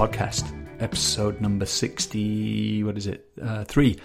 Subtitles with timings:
[0.00, 2.84] podcast, episode number 60.
[2.84, 3.28] What is it?
[3.38, 4.00] Uh, three.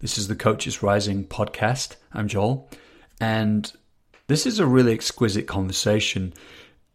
[0.00, 1.96] This is the Coaches Rising podcast.
[2.12, 2.68] I'm Joel,
[3.22, 3.72] and
[4.26, 6.34] this is a really exquisite conversation.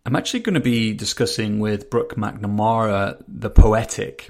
[0.06, 4.30] I'm actually going to be discussing with Brooke McNamara the poetic,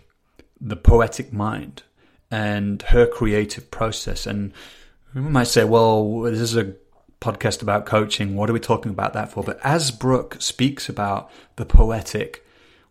[0.62, 1.84] the poetic mind,
[2.32, 4.26] and her creative process.
[4.26, 4.54] And
[5.14, 6.74] we might say, well, this is a
[7.20, 8.38] podcast about coaching.
[8.38, 9.44] What are we talking about that for?
[9.44, 12.46] But as Brooke speaks about the poetic,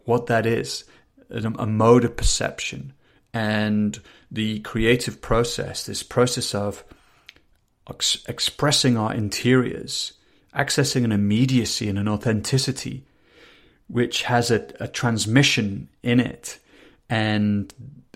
[0.04, 0.84] what that is,
[1.34, 2.92] a mode of perception,
[3.32, 6.84] and the creative process, this process of
[7.90, 10.12] ex- expressing our interiors,
[10.54, 13.04] accessing an immediacy and an authenticity,
[13.88, 16.58] which has a, a transmission in it.
[17.10, 17.74] And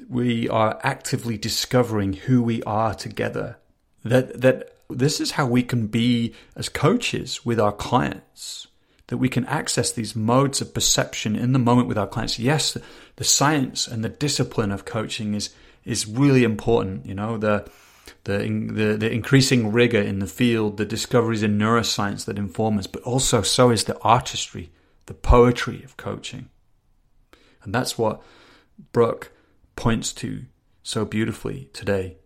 [0.09, 3.59] we are actively discovering who we are together.
[4.05, 8.68] That, that this is how we can be as coaches with our clients
[9.09, 12.39] that we can access these modes of perception in the moment with our clients.
[12.39, 12.77] Yes,
[13.17, 15.51] the science and the discipline of coaching is
[15.85, 17.07] is really important.
[17.07, 17.69] You know the
[18.25, 22.87] the, the the increasing rigor in the field, the discoveries in neuroscience that inform us,
[22.87, 24.71] but also so is the artistry,
[25.07, 26.51] the poetry of coaching,
[27.63, 28.23] and that's what
[28.93, 29.33] Brooke
[29.77, 30.45] points to
[30.83, 32.17] so beautifully today.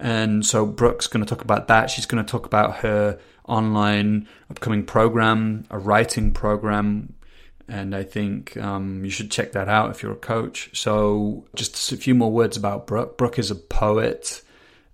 [0.00, 1.90] And so Brooke's going to talk about that.
[1.90, 3.18] She's going to talk about her
[3.48, 7.14] online upcoming program, a writing program.
[7.68, 10.70] And I think um, you should check that out if you're a coach.
[10.72, 13.18] So, just a few more words about Brooke.
[13.18, 14.42] Brooke is a poet,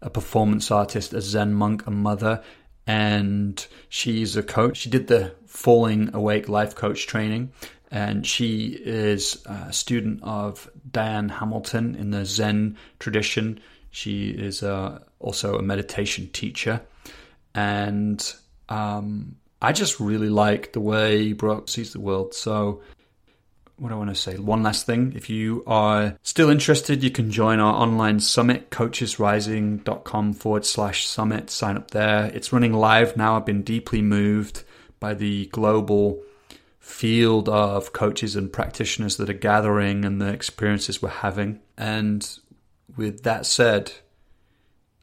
[0.02, 2.42] a performance artist, a Zen monk, a mother,
[2.86, 4.78] and she's a coach.
[4.78, 7.52] She did the Falling Awake Life Coach training,
[7.90, 13.60] and she is a student of Diane Hamilton in the Zen tradition.
[13.90, 16.80] She is uh, also a meditation teacher,
[17.54, 18.34] and
[18.68, 22.34] um, I just really like the way Brooke sees the world.
[22.34, 22.82] So,
[23.76, 24.36] what do I want to say?
[24.36, 25.14] One last thing.
[25.16, 31.50] If you are still interested, you can join our online summit, coachesrising.com forward slash summit.
[31.50, 32.26] Sign up there.
[32.26, 33.36] It's running live now.
[33.36, 34.62] I've been deeply moved
[35.00, 36.22] by the global
[36.78, 41.60] field of coaches and practitioners that are gathering and the experiences we're having.
[41.76, 42.38] And
[42.96, 43.92] with that said,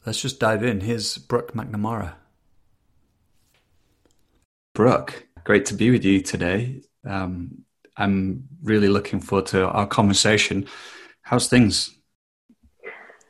[0.06, 0.82] let's just dive in.
[0.82, 2.14] Here's Brooke McNamara.
[4.74, 6.82] Brooke, great to be with you today.
[7.06, 7.66] Um,
[7.98, 10.68] I'm really looking forward to our conversation.
[11.24, 11.98] How's things?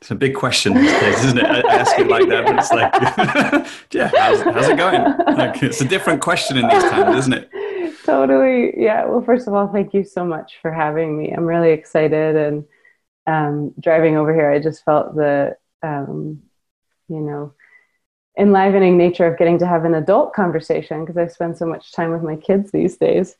[0.02, 1.46] It's a big question these days, isn't it?
[1.46, 5.02] I ask it like that, but it's like, yeah, how's, how's it going?
[5.38, 7.50] Like, it's a different question in these times, isn't it?
[8.04, 8.74] Totally.
[8.78, 9.06] Yeah.
[9.06, 11.32] Well, first of all, thank you so much for having me.
[11.32, 12.36] I'm really excited.
[12.36, 12.66] And
[13.28, 16.42] um, driving over here, I just felt the, um,
[17.08, 17.54] you know,
[18.38, 22.12] enlivening nature of getting to have an adult conversation because I spend so much time
[22.12, 23.36] with my kids these days.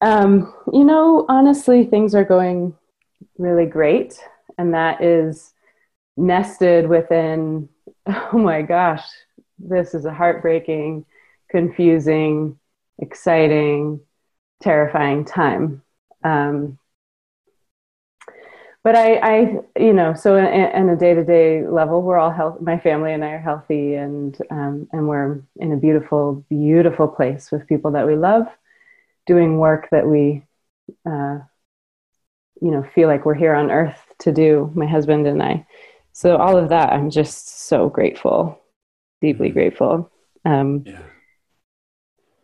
[0.00, 2.74] Um, you know, honestly, things are going
[3.36, 4.18] really great,
[4.56, 5.52] and that is
[6.16, 7.68] nested within,
[8.06, 9.04] oh my gosh,
[9.58, 11.04] this is a heartbreaking,
[11.50, 12.58] confusing,
[12.98, 14.00] exciting,
[14.62, 15.82] terrifying time.
[16.22, 16.77] Um,
[18.84, 19.38] but I, I,
[19.78, 22.64] you know, so in, a day-to-day level, we're all healthy.
[22.64, 27.50] My family and I are healthy, and um, and we're in a beautiful, beautiful place
[27.50, 28.46] with people that we love,
[29.26, 30.44] doing work that we,
[31.04, 31.38] uh,
[32.60, 34.70] you know, feel like we're here on Earth to do.
[34.74, 35.66] My husband and I.
[36.12, 38.60] So all of that, I'm just so grateful,
[39.20, 39.54] deeply mm-hmm.
[39.54, 40.10] grateful.
[40.44, 41.02] Um, yeah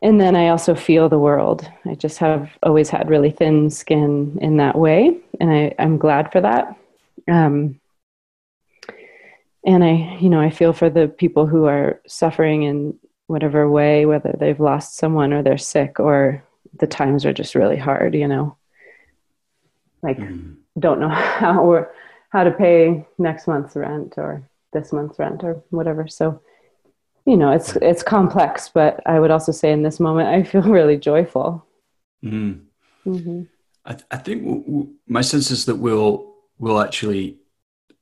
[0.05, 1.67] and then I also feel the world.
[1.87, 6.31] I just have always had really thin skin in that way, and I, I'm glad
[6.31, 6.77] for that.
[7.27, 7.81] Um,
[9.65, 12.99] and I, you know, I feel for the people who are suffering in
[13.29, 16.45] whatever way, whether they've lost someone or they're sick or
[16.79, 18.15] the times are just really hard.
[18.15, 18.59] You know,
[20.03, 20.55] like mm.
[20.79, 21.95] don't know how or
[22.29, 26.07] how to pay next month's rent or this month's rent or whatever.
[26.09, 26.43] So
[27.27, 30.63] you know it's it's complex but i would also say in this moment i feel
[30.79, 31.67] really joyful
[32.25, 32.61] mm.
[33.07, 33.43] mm-hmm.
[33.87, 37.39] I, th- I, think w- w- my sense is that we'll we'll actually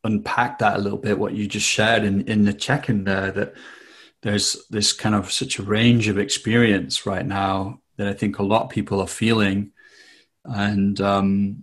[0.05, 3.55] unpack that a little bit what you just shared in in the check-in there that
[4.23, 8.45] there's this kind of such a range of experience right now that i think a
[8.45, 9.73] lot of people are feeling
[10.45, 11.63] and um,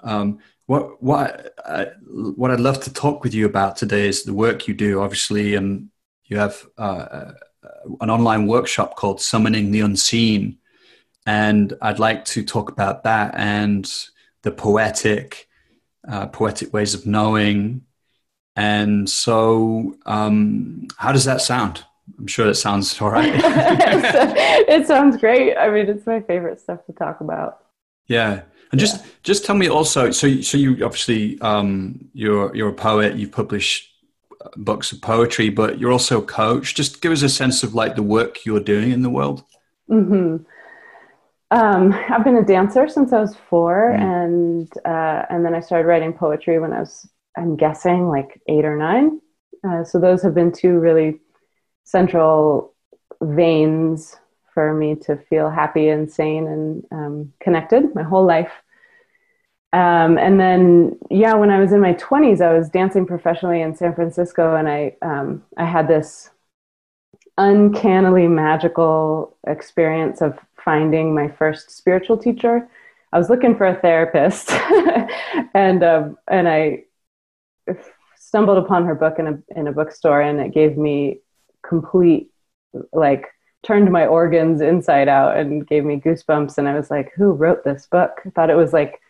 [0.00, 1.88] um, what what I,
[2.36, 5.54] what I'd love to talk with you about today is the work you do, obviously,
[5.54, 5.89] and
[6.30, 7.32] you have uh, uh,
[8.00, 10.56] an online workshop called Summoning the Unseen.
[11.26, 13.92] And I'd like to talk about that and
[14.42, 15.48] the poetic,
[16.08, 17.82] uh, poetic ways of knowing.
[18.56, 21.84] And so, um, how does that sound?
[22.18, 23.32] I'm sure that sounds all right.
[23.34, 25.56] it sounds great.
[25.56, 27.64] I mean, it's my favorite stuff to talk about.
[28.06, 28.42] Yeah.
[28.72, 29.10] And just yeah.
[29.24, 30.12] just tell me also.
[30.12, 33.16] So so you obviously um, you're you're a poet.
[33.16, 33.89] You publish
[34.56, 36.74] books of poetry, but you're also a coach.
[36.74, 39.44] Just give us a sense of like the work you're doing in the world.
[39.88, 40.36] Hmm.
[41.50, 44.00] Um, I've been a dancer since I was four, mm.
[44.00, 48.64] and uh, and then I started writing poetry when I was, I'm guessing, like eight
[48.64, 49.20] or nine.
[49.66, 51.18] Uh, so those have been two really
[51.84, 52.74] central
[53.20, 54.16] veins
[54.54, 58.52] for me to feel happy and sane and um, connected my whole life.
[59.72, 63.74] Um, and then, yeah, when I was in my 20s, I was dancing professionally in
[63.76, 66.30] San Francisco, and I um, I had this
[67.38, 72.68] uncannily magical experience of finding my first spiritual teacher.
[73.12, 74.50] I was looking for a therapist,
[75.54, 76.84] and um, and I
[78.16, 81.20] stumbled upon her book in a in a bookstore, and it gave me
[81.62, 82.30] complete
[82.92, 83.26] like
[83.62, 86.56] turned my organs inside out and gave me goosebumps.
[86.58, 88.20] And I was like, who wrote this book?
[88.24, 89.00] I thought it was like,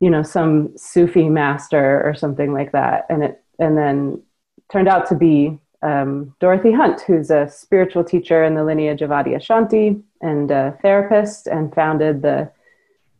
[0.00, 3.06] you know, some Sufi master or something like that.
[3.08, 4.22] And it and then
[4.70, 9.10] turned out to be um, Dorothy Hunt, who's a spiritual teacher in the lineage of
[9.10, 12.50] Adyashanti and a therapist, and founded the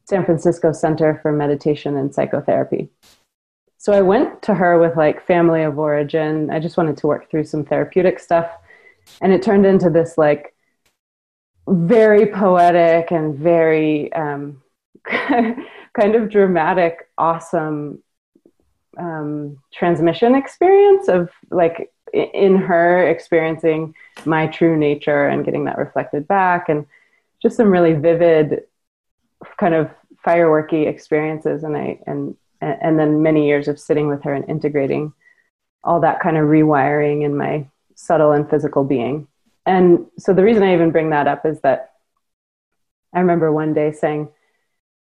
[0.05, 2.89] San Francisco Center for Meditation and Psychotherapy.
[3.79, 6.51] So I went to her with like family of origin.
[6.51, 8.51] I just wanted to work through some therapeutic stuff.
[9.21, 10.55] And it turned into this like
[11.69, 14.63] very poetic and very um,
[15.99, 18.03] kind of dramatic, awesome
[18.99, 26.27] um, transmission experience of like in her experiencing my true nature and getting that reflected
[26.27, 26.87] back and
[27.43, 28.63] just some really vivid
[29.59, 29.91] kind of
[30.27, 31.65] fireworky experiences.
[31.65, 35.13] And i and and then many years of sitting with her and integrating
[35.85, 39.29] all that kind of rewiring in my subtle and physical being.
[39.65, 41.93] And so the reason i even bring that up is that
[43.15, 44.29] i remember one day saying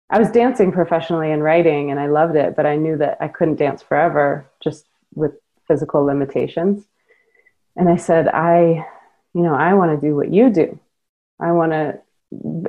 [0.09, 3.27] i was dancing professionally and writing and i loved it but i knew that i
[3.27, 5.33] couldn't dance forever just with
[5.67, 6.85] physical limitations.
[7.75, 8.85] And I said, I,
[9.33, 10.79] you know, I want to do what you do.
[11.39, 11.99] I want to,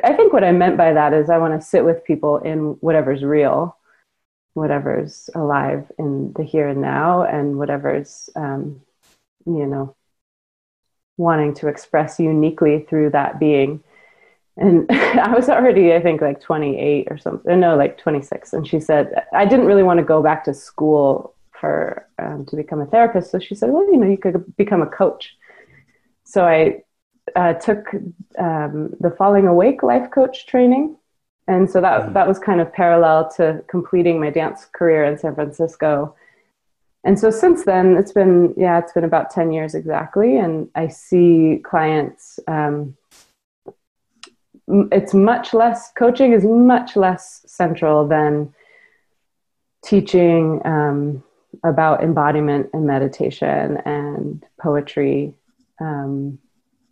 [0.05, 2.77] I think what I meant by that is I want to sit with people in
[2.81, 3.77] whatever's real,
[4.55, 8.81] whatever's alive in the here and now, and whatever's, um,
[9.45, 9.95] you know,
[11.17, 13.83] wanting to express uniquely through that being.
[14.57, 17.61] And I was already, I think, like 28 or something.
[17.61, 18.53] No, like 26.
[18.53, 22.57] And she said, I didn't really want to go back to school for um, to
[22.57, 23.31] become a therapist.
[23.31, 25.37] So she said, well, you know, you could become a coach.
[26.25, 26.83] So I
[27.35, 27.87] uh, took
[28.39, 30.97] um, the Falling Awake life coach training,
[31.49, 32.13] and so that mm.
[32.15, 36.15] that was kind of parallel to completing my dance career in San Francisco.
[37.05, 40.89] And so since then, it's been yeah, it's been about ten years exactly, and I
[40.89, 42.39] see clients.
[42.47, 42.97] Um,
[44.69, 48.53] it's much less coaching is much less central than
[49.85, 51.23] teaching um,
[51.65, 55.33] about embodiment and meditation and poetry
[55.81, 56.39] um,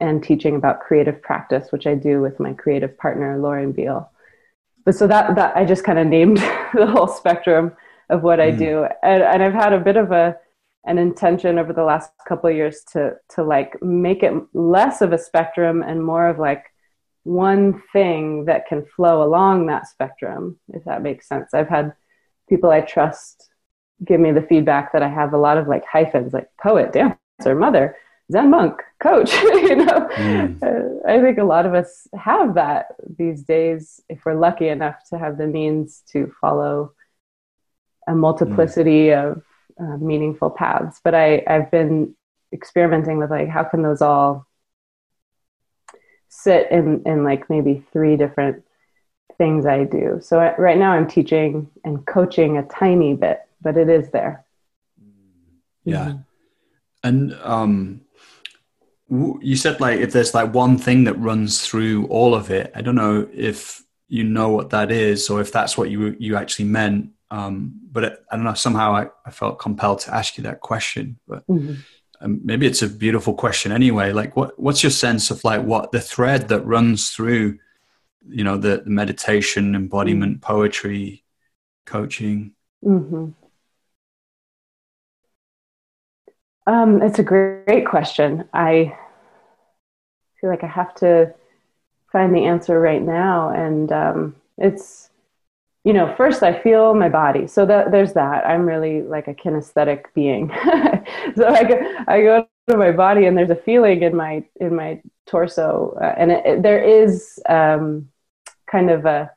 [0.00, 4.10] and teaching about creative practice, which I do with my creative partner, Lauren Beale.
[4.84, 6.36] But so that, that I just kind of named
[6.74, 7.72] the whole spectrum
[8.10, 8.58] of what I mm.
[8.58, 8.86] do.
[9.02, 10.36] And, and I've had a bit of a,
[10.84, 15.12] an intention over the last couple of years to, to like make it less of
[15.12, 16.66] a spectrum and more of like
[17.24, 21.52] one thing that can flow along that spectrum, if that makes sense.
[21.52, 21.94] I've had
[22.48, 23.50] people I trust
[24.04, 27.54] give me the feedback that I have a lot of like hyphens, like poet, dancer,
[27.54, 27.96] mother,
[28.30, 29.32] Zen monk, coach.
[29.42, 31.06] you know, mm.
[31.06, 32.86] I think a lot of us have that
[33.18, 36.92] these days if we're lucky enough to have the means to follow
[38.06, 39.32] a multiplicity mm.
[39.32, 39.42] of
[39.80, 41.00] uh, meaningful paths.
[41.02, 42.14] But I, I've been
[42.52, 44.46] experimenting with like how can those all
[46.36, 48.62] sit in in like maybe three different
[49.38, 50.20] things I do.
[50.22, 54.44] So I, right now I'm teaching and coaching a tiny bit but it is there.
[55.84, 56.06] Yeah.
[56.06, 56.18] Mm-hmm.
[57.02, 58.00] And um,
[59.10, 62.82] you said like if there's like one thing that runs through all of it, I
[62.82, 66.66] don't know if you know what that is or if that's what you you actually
[66.66, 67.10] meant.
[67.30, 68.54] Um, but it, I don't know.
[68.54, 71.18] Somehow I, I, felt compelled to ask you that question.
[71.26, 71.80] But mm-hmm.
[72.24, 74.12] Um, maybe it's a beautiful question anyway.
[74.12, 77.58] Like, what what's your sense of like what the thread that runs through,
[78.26, 80.52] you know, the, the meditation, embodiment, mm-hmm.
[80.52, 81.22] poetry,
[81.84, 82.52] coaching?
[82.84, 83.30] Mm-hmm.
[86.66, 88.48] Um, it's a great question.
[88.54, 88.96] I
[90.40, 91.34] feel like I have to
[92.10, 95.03] find the answer right now, and um, it's
[95.84, 98.46] you know first I feel my body, so that there's that.
[98.46, 100.48] I'm really like a kinesthetic being,
[101.36, 104.74] so I go, I go to my body, and there's a feeling in my in
[104.74, 108.08] my torso, uh, and it, it, there is um,
[108.66, 109.30] kind of a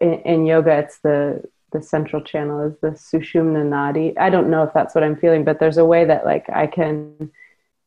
[0.00, 1.42] in, in yoga, it's the
[1.72, 4.18] the central channel is the Sushumna Nadi.
[4.18, 6.66] I don't know if that's what I'm feeling, but there's a way that like I
[6.66, 7.30] can,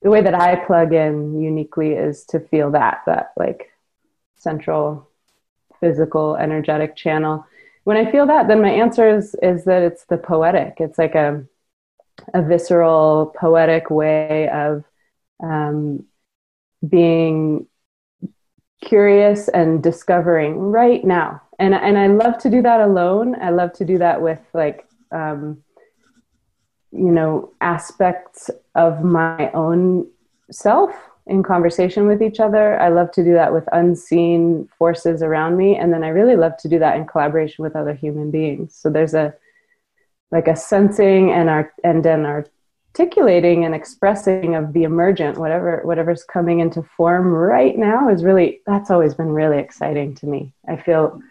[0.04, 3.72] the way that I plug in uniquely is to feel that, that like
[4.38, 5.10] central
[5.82, 7.46] physical energetic channel.
[7.84, 10.76] When I feel that, then my answer is, is that it's the poetic.
[10.78, 11.44] It's like a,
[12.34, 14.86] a visceral poetic way of
[15.44, 16.06] um,
[16.88, 17.68] being
[18.82, 23.36] curious and discovering right now and and I love to do that alone.
[23.40, 25.64] I love to do that with like um,
[26.92, 30.10] you know aspects of my own
[30.50, 30.92] self
[31.28, 32.80] in conversation with each other.
[32.80, 36.58] I love to do that with unseen forces around me, and then I really love
[36.58, 38.76] to do that in collaboration with other human beings.
[38.76, 39.34] So there's a
[40.32, 46.24] like a sensing and art and then articulating and expressing of the emergent, whatever whatever's
[46.24, 50.54] coming into form right now is really that's always been really exciting to me.
[50.68, 51.22] I feel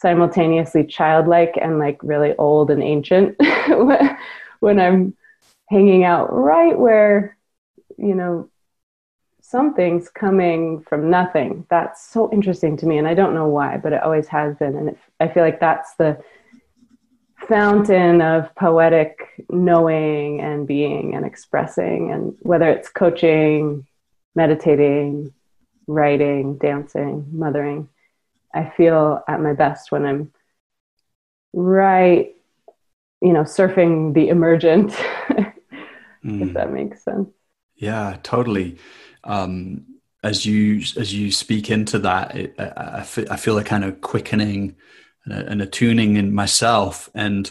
[0.00, 3.36] simultaneously childlike and like really old and ancient
[4.60, 5.16] when I'm
[5.68, 7.36] hanging out right where,
[7.96, 8.48] you know,
[9.48, 11.64] something's coming from nothing.
[11.70, 12.98] That's so interesting to me.
[12.98, 14.74] And I don't know why, but it always has been.
[14.76, 16.20] And it, I feel like that's the
[17.48, 22.10] fountain of poetic knowing and being and expressing.
[22.10, 23.86] And whether it's coaching,
[24.34, 25.32] meditating,
[25.86, 27.88] writing, dancing, mothering,
[28.52, 30.32] I feel at my best when I'm
[31.52, 32.34] right,
[33.20, 35.52] you know, surfing the emergent, mm.
[36.24, 37.28] if that makes sense.
[37.76, 38.78] Yeah, totally.
[39.26, 39.86] Um,
[40.22, 44.00] as you as you speak into that, it, I, I, feel, I a kind of
[44.00, 44.76] quickening
[45.24, 45.62] and a, and
[46.16, 47.08] in myself.
[47.14, 47.50] And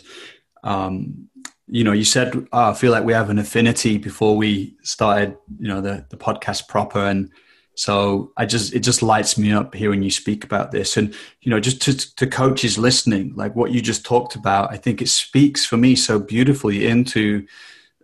[0.64, 1.30] um,
[1.68, 5.38] you know, you said oh, I feel like we have an affinity before we started,
[5.60, 7.32] you know, the the podcast proper, and
[7.76, 11.50] so I just it just lights me up hearing you speak about this, and you
[11.50, 15.10] know, just to, to coaches listening, like what you just talked about, I think it
[15.10, 17.48] speaks for me so beautifully into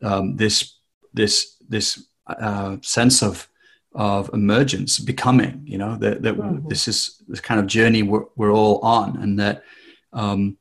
[0.01, 0.78] um, this
[1.13, 3.48] this this uh, sense of
[3.93, 5.63] of emergence, becoming.
[5.65, 6.67] You know that that mm-hmm.
[6.67, 9.63] this is this kind of journey we're, we're all on, and that
[10.13, 10.57] um,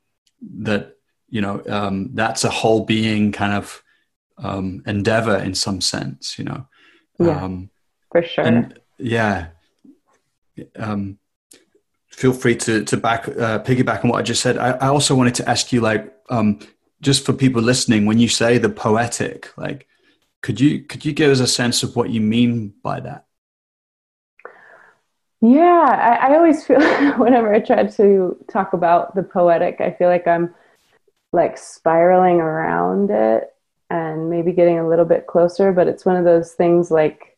[0.63, 0.97] that
[1.29, 3.83] you know um, that's a whole being kind of
[4.37, 6.37] um, endeavor in some sense.
[6.37, 6.67] You know,
[7.19, 7.69] yeah, um,
[8.11, 8.45] for sure.
[8.45, 9.47] And, yeah.
[10.75, 11.17] Um,
[12.07, 14.57] feel free to to back uh, piggyback on what I just said.
[14.57, 16.59] I, I also wanted to ask you, like, um,
[17.01, 19.87] just for people listening, when you say the poetic, like,
[20.41, 23.25] could you could you give us a sense of what you mean by that?
[25.41, 26.79] Yeah, I, I always feel
[27.17, 30.53] whenever I try to talk about the poetic, I feel like I'm
[31.33, 33.53] like spiraling around it
[33.89, 37.37] and maybe getting a little bit closer, but it's one of those things like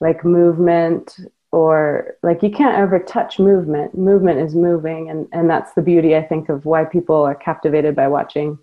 [0.00, 1.18] like movement
[1.50, 6.14] or like you can't ever touch movement movement is moving and and that's the beauty
[6.14, 8.58] i think of why people are captivated by watching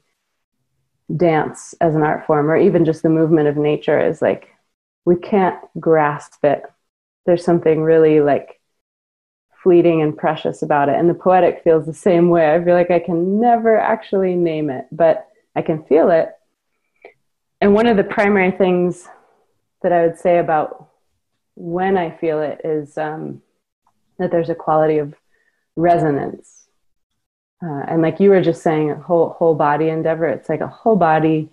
[1.16, 4.50] dance as an art form or even just the movement of nature is like
[5.06, 6.64] we can't grasp it.
[7.26, 8.60] There's something really like
[9.62, 10.96] fleeting and precious about it.
[10.96, 12.54] And the poetic feels the same way.
[12.54, 16.30] I feel like i can never actually name it but i can feel it.
[17.62, 19.08] And one of the primary things
[19.82, 20.90] that i would say about
[21.56, 23.42] when I feel it is um,
[24.20, 25.16] that there's a quality of
[25.76, 26.65] resonance.
[27.66, 30.28] Uh, and like you were just saying, a whole whole body endeavor.
[30.28, 31.50] It's like a whole body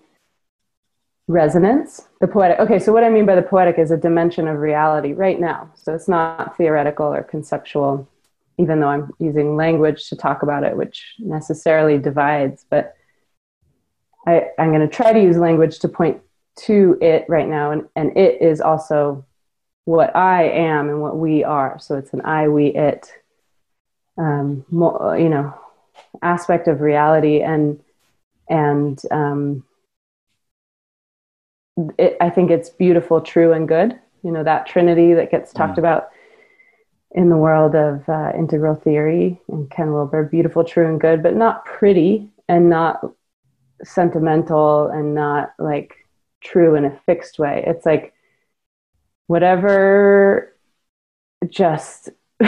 [1.27, 2.09] resonance.
[2.21, 2.59] The poetic.
[2.59, 5.71] Okay, so what I mean by the poetic is a dimension of reality right now.
[5.75, 8.09] So it's not theoretical or conceptual,
[8.59, 12.67] even though I'm using language to talk about it, which necessarily divides.
[12.69, 12.95] But
[14.27, 16.21] I, I'm going to try to use language to point
[16.55, 19.25] to it right now, and, and it is also
[19.85, 21.79] what I am and what we are.
[21.81, 23.11] So it's an I, we, it,
[24.19, 25.55] um, you know,
[26.23, 27.81] aspect of reality, and
[28.49, 29.65] and um,
[31.99, 33.99] it, I think it's beautiful, true, and good.
[34.23, 35.79] You know that Trinity that gets talked mm.
[35.79, 36.09] about
[37.15, 41.37] in the world of uh, integral theory and Ken Wilber, beautiful, true, and good, but
[41.37, 43.01] not pretty and not
[43.85, 45.95] sentimental and not like
[46.41, 47.65] true in a fixed way.
[47.67, 48.15] It's like
[49.27, 50.55] whatever
[51.49, 52.11] just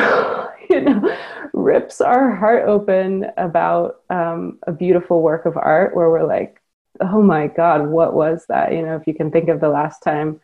[0.70, 1.16] you know
[1.52, 6.60] rips our heart open about um, a beautiful work of art where we're like
[7.00, 8.72] oh my god what was that?
[8.72, 10.40] You know if you can think of the last time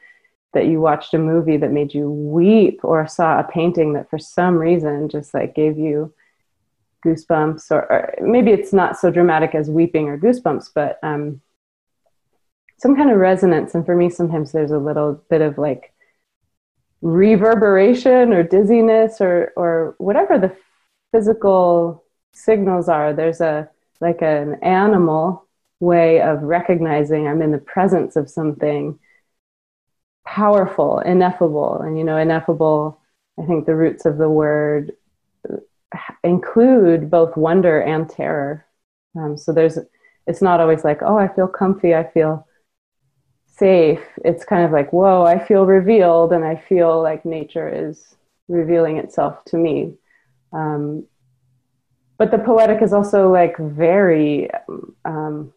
[0.53, 4.19] that you watched a movie that made you weep or saw a painting that for
[4.19, 6.13] some reason just like gave you
[7.07, 11.41] goosebumps or, or maybe it's not so dramatic as weeping or goosebumps but um,
[12.79, 13.75] some kind of resonance.
[13.75, 15.93] And for me sometimes there's a little bit of like
[17.03, 20.55] reverberation or dizziness or or whatever the
[21.13, 23.13] physical signals are.
[23.13, 23.69] There's a
[24.01, 25.47] like an animal
[25.81, 28.99] way of recognizing I'm in the presence of something
[30.27, 31.79] powerful, ineffable.
[31.81, 33.01] And you know, ineffable,
[33.39, 34.93] I think the roots of the word
[36.23, 38.67] include both wonder and terror.
[39.17, 39.79] Um, so there's,
[40.27, 42.47] it's not always like, oh, I feel comfy, I feel
[43.51, 44.01] safe.
[44.25, 48.17] It's kind of like, whoa, I feel revealed, and I feel like nature is
[48.49, 49.95] revealing itself to me.
[50.53, 51.07] Um,
[52.19, 54.51] but the poetic is also like very
[55.05, 55.53] um,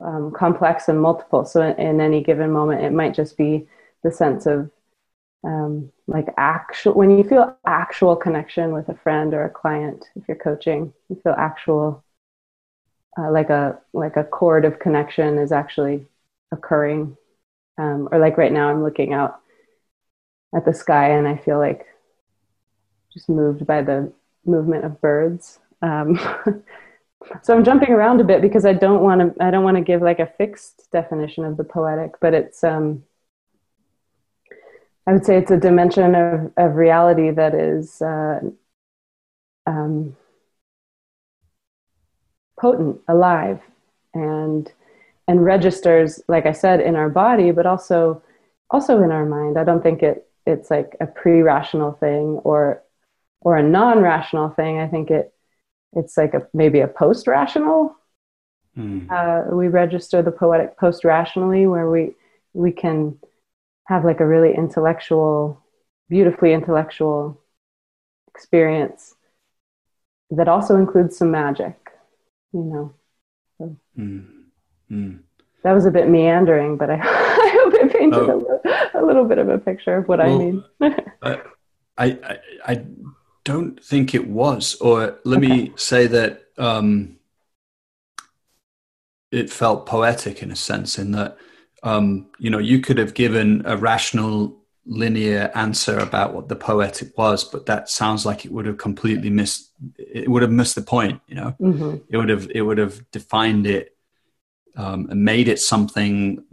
[0.00, 1.44] um, complex and multiple.
[1.44, 3.66] So in, in, any given moment, it might just be
[4.02, 4.70] the sense of
[5.44, 10.06] um, like actual when you feel actual connection with a friend or a client.
[10.16, 12.04] If you're coaching, you feel actual
[13.18, 16.06] uh, like a like a chord of connection is actually
[16.52, 17.16] occurring.
[17.78, 19.40] Um, or like right now, I'm looking out
[20.54, 21.86] at the sky and I feel like
[23.12, 24.12] just moved by the
[24.44, 25.58] movement of birds.
[25.82, 26.18] Um,
[27.42, 29.44] so I'm jumping around a bit because I don't want to.
[29.44, 32.62] I don't want to give like a fixed definition of the poetic, but it's.
[32.62, 33.04] Um,
[35.06, 38.40] I would say it's a dimension of of reality that is uh,
[39.66, 40.16] um,
[42.58, 43.60] potent, alive,
[44.14, 44.72] and
[45.28, 48.22] and registers, like I said, in our body, but also
[48.70, 49.58] also in our mind.
[49.58, 52.82] I don't think it it's like a pre-rational thing or
[53.40, 54.78] or a non-rational thing.
[54.78, 55.32] I think it
[55.92, 57.96] it's like a maybe a post rational.
[58.76, 59.10] Mm.
[59.10, 62.14] Uh, we register the poetic post rationally, where we
[62.52, 63.18] we can
[63.86, 65.62] have like a really intellectual,
[66.08, 67.40] beautifully intellectual
[68.28, 69.14] experience
[70.30, 71.76] that also includes some magic.
[72.52, 72.94] You know.
[73.58, 73.76] So.
[73.98, 74.35] Mm.
[74.90, 75.20] Mm.
[75.62, 78.24] That was a bit meandering, but I, I hope it painted oh.
[78.24, 78.60] a, little,
[78.94, 80.64] a, little, bit of a picture of what well, I mean.
[81.22, 81.40] I,
[81.98, 82.84] I, I
[83.44, 84.76] don't think it was.
[84.76, 85.48] Or let okay.
[85.48, 87.16] me say that um,
[89.30, 91.36] it felt poetic in a sense, in that
[91.82, 97.16] um, you know you could have given a rational, linear answer about what the poetic
[97.18, 99.72] was, but that sounds like it would have completely missed.
[99.96, 101.20] It would have missed the point.
[101.26, 101.96] You know, mm-hmm.
[102.08, 103.95] it would have it would have defined it
[104.76, 106.44] um, and made it something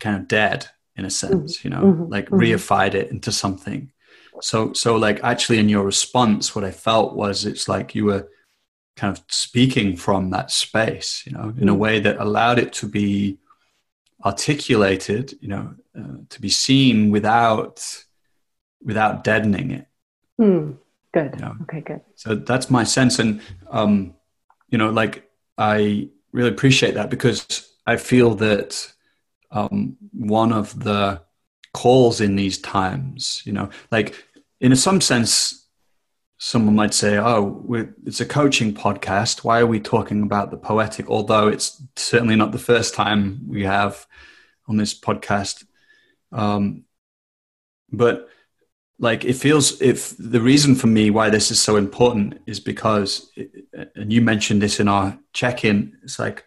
[0.00, 1.58] kind of dead in a sense.
[1.58, 1.68] Mm-hmm.
[1.68, 2.12] You know, mm-hmm.
[2.12, 2.40] like mm-hmm.
[2.40, 3.90] reified it into something
[4.40, 8.28] so so like actually in your response what i felt was it's like you were
[8.96, 11.78] kind of speaking from that space you know in a mm.
[11.78, 13.38] way that allowed it to be
[14.24, 18.04] articulated you know uh, to be seen without
[18.82, 19.86] without deadening it
[20.40, 20.76] mm,
[21.12, 21.56] good you know?
[21.62, 24.14] okay good so that's my sense and um
[24.68, 28.92] you know like i really appreciate that because i feel that
[29.50, 31.20] um one of the
[31.72, 34.14] calls in these times you know like
[34.60, 35.64] in some sense
[36.38, 37.64] someone might say oh
[38.04, 39.44] it's a coaching podcast.
[39.44, 41.08] Why are we talking about the poetic?
[41.08, 44.06] Although it's certainly not the first time we have
[44.68, 45.64] on this podcast.
[46.32, 46.84] Um,
[47.90, 48.28] but
[48.98, 53.30] like it feels if the reason for me why this is so important is because
[53.96, 56.44] and you mentioned this in our check-in it's like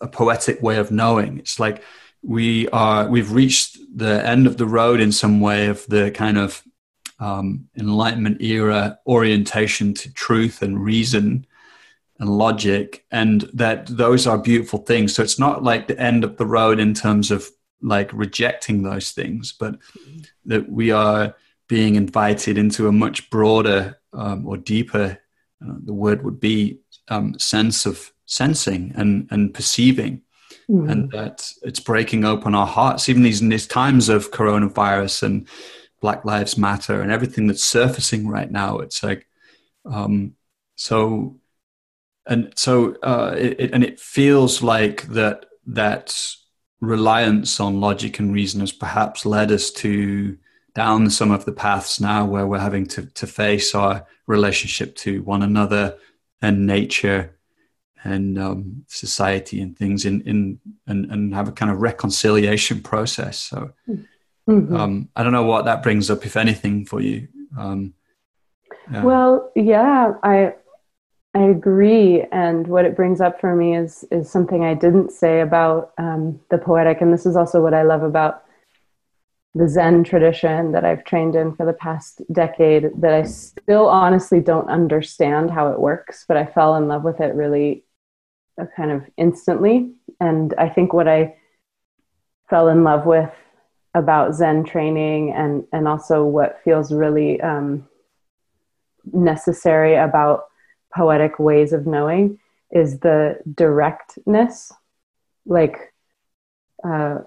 [0.00, 1.38] a poetic way of knowing.
[1.38, 1.82] It's like
[2.22, 6.38] we are we've reached the end of the road in some way of the kind
[6.38, 6.62] of
[7.18, 11.46] um, enlightenment era orientation to truth and reason
[12.18, 15.14] and logic and that those are beautiful things.
[15.14, 17.48] So it's not like the end of the road in terms of
[17.82, 19.76] like rejecting those things but
[20.44, 21.34] that we are
[21.68, 25.18] being invited into a much broader um, or deeper
[25.64, 30.22] uh, the word would be um, sense of sensing and, and perceiving
[30.68, 30.88] mm-hmm.
[30.88, 35.48] and that it's breaking open our hearts, even these in these times of coronavirus and
[36.00, 38.78] Black Lives Matter and everything that's surfacing right now.
[38.78, 39.26] It's like
[39.84, 40.34] um,
[40.74, 41.36] so,
[42.26, 46.36] and so, uh, it, it, and it feels like that that
[46.80, 50.36] reliance on logic and reason has perhaps led us to
[50.74, 55.22] down some of the paths now where we're having to, to face our relationship to
[55.22, 55.96] one another
[56.42, 57.34] and nature
[58.04, 63.38] and um, society and things in, in and, and have a kind of reconciliation process.
[63.38, 64.76] So mm-hmm.
[64.76, 67.28] um, I don't know what that brings up, if anything, for you.
[67.58, 67.94] Um,
[68.92, 69.02] yeah.
[69.02, 70.54] Well, yeah, I
[71.36, 75.42] I agree, and what it brings up for me is is something I didn't say
[75.42, 78.42] about um, the poetic, and this is also what I love about
[79.54, 82.90] the Zen tradition that I've trained in for the past decade.
[83.02, 87.20] That I still honestly don't understand how it works, but I fell in love with
[87.20, 87.84] it really
[88.74, 89.92] kind of instantly.
[90.18, 91.36] And I think what I
[92.48, 93.30] fell in love with
[93.92, 97.86] about Zen training and, and also what feels really um,
[99.12, 100.46] necessary about
[100.96, 102.38] poetic ways of knowing
[102.70, 104.72] is the directness,
[105.44, 105.92] like
[106.84, 107.18] uh,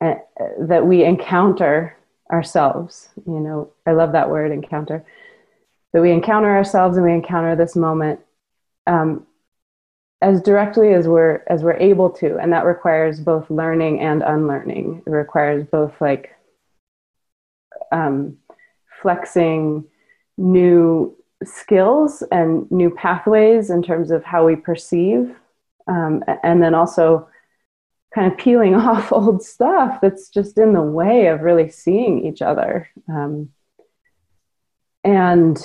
[0.00, 0.14] uh,
[0.60, 1.96] that we encounter
[2.30, 3.08] ourselves.
[3.26, 5.04] You know, I love that word, encounter.
[5.92, 8.20] That we encounter ourselves and we encounter this moment
[8.86, 9.26] um,
[10.20, 15.02] as directly as we're as we're able to, and that requires both learning and unlearning.
[15.06, 16.34] It requires both like
[17.90, 18.38] um,
[19.02, 19.84] flexing
[20.38, 25.34] new skills and new pathways in terms of how we perceive,
[25.86, 27.28] um, and then also
[28.14, 32.42] kind of peeling off old stuff that's just in the way of really seeing each
[32.42, 32.88] other.
[33.08, 33.50] Um,
[35.04, 35.58] and,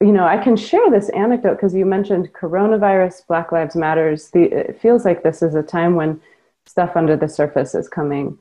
[0.00, 4.30] you know, I can share this anecdote because you mentioned coronavirus, Black Lives Matters.
[4.30, 6.20] The, it feels like this is a time when
[6.66, 8.38] stuff under the surface is coming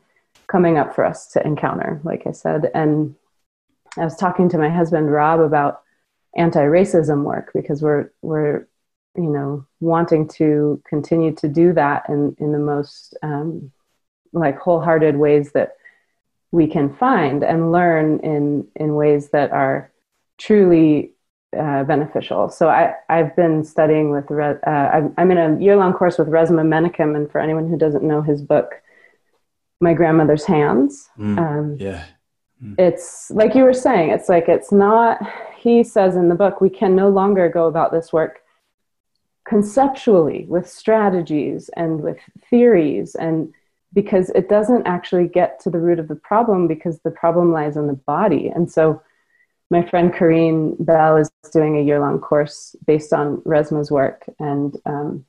[0.47, 2.71] coming up for us to encounter, like I said.
[2.73, 3.15] And
[3.97, 5.83] I was talking to my husband Rob about
[6.35, 8.67] anti-racism work because we're we're
[9.15, 13.71] you know wanting to continue to do that in in the most um,
[14.33, 15.73] like wholehearted ways that
[16.51, 19.91] we can find and learn in in ways that are
[20.37, 21.11] truly
[21.57, 22.49] uh, beneficial.
[22.49, 26.27] So I I've been studying with uh, I'm, I'm in a year long course with
[26.27, 28.81] Resmaa Menakem, and for anyone who doesn't know his book,
[29.81, 31.09] My Grandmother's Hands.
[31.17, 32.05] Mm, um, yeah.
[32.63, 32.75] Mm.
[32.77, 34.11] It's like you were saying.
[34.11, 35.19] It's like it's not.
[35.59, 38.39] He says in the book, we can no longer go about this work
[39.45, 42.17] conceptually with strategies and with
[42.49, 43.53] theories and
[43.93, 47.75] because it doesn't actually get to the root of the problem because the problem lies
[47.75, 48.47] in the body.
[48.47, 49.01] And so
[49.71, 54.75] my friend Kareen Bell is doing a year long course based on Resmaa's work and
[54.85, 55.25] um,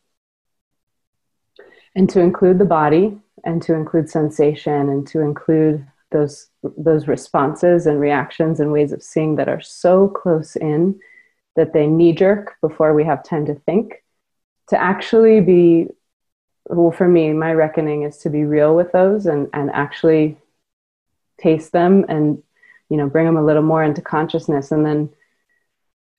[1.95, 7.87] and to include the body and to include sensation and to include those those responses
[7.87, 10.99] and reactions and ways of seeing that are so close in
[11.57, 14.03] that they knee jerk before we have time to think.
[14.69, 15.89] To actually be
[16.69, 20.37] well for me my reckoning is to be real with those and and actually
[21.41, 22.43] taste them and
[22.89, 25.11] you know bring them a little more into consciousness and then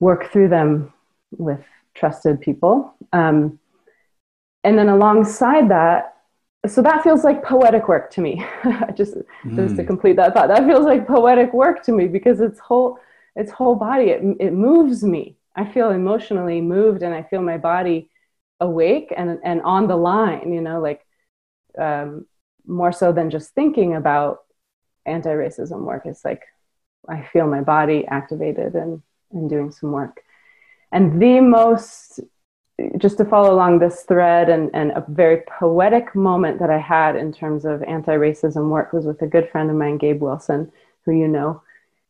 [0.00, 0.92] work through them
[1.38, 2.94] with trusted people.
[3.12, 3.58] Um,
[4.64, 6.16] and then alongside that
[6.66, 8.44] so that feels like poetic work to me
[8.94, 9.56] just mm.
[9.56, 9.86] just to mm.
[9.86, 12.98] complete that thought that feels like poetic work to me because its whole
[13.34, 17.58] its whole body it, it moves me i feel emotionally moved and i feel my
[17.58, 18.08] body
[18.60, 21.04] awake and and on the line you know like
[21.78, 22.26] um,
[22.66, 24.40] more so than just thinking about
[25.06, 26.42] anti-racism work it's like
[27.08, 30.22] i feel my body activated and and doing some work
[30.92, 32.20] and the most
[32.98, 37.16] just to follow along this thread and, and a very poetic moment that i had
[37.16, 40.70] in terms of anti-racism work was with a good friend of mine gabe wilson
[41.04, 41.62] who you know.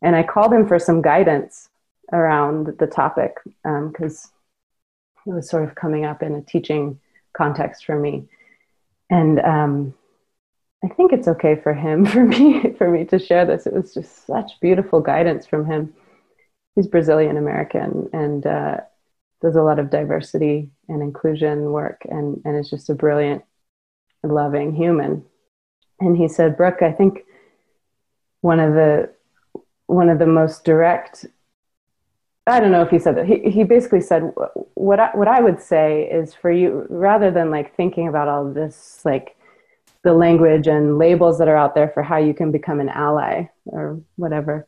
[0.03, 1.69] And i called him for some guidance
[2.13, 4.31] around the topic because
[5.27, 7.01] um, it was sort of coming up in a teaching
[7.33, 8.25] context for me.
[9.11, 9.95] And um,
[10.85, 13.67] i think it's okay for him for me for me to share this.
[13.67, 15.95] It was just such beautiful guidance from him.
[16.75, 18.77] He's brazilian american and uh,
[19.43, 23.43] does a lot of diversity and inclusion work and, and is just a brilliant
[24.23, 25.25] loving human
[26.01, 27.25] and he said brooke i think
[28.41, 29.13] one of the
[29.87, 31.27] one of the most direct
[32.47, 33.27] I don't know if he said that.
[33.27, 34.33] He, he basically said,
[34.75, 38.53] what I, what I would say is for you, rather than like thinking about all
[38.53, 39.37] this, like
[40.03, 43.45] the language and labels that are out there for how you can become an ally
[43.67, 44.67] or whatever,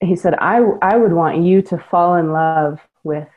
[0.00, 3.28] he said, I, I would want you to fall in love with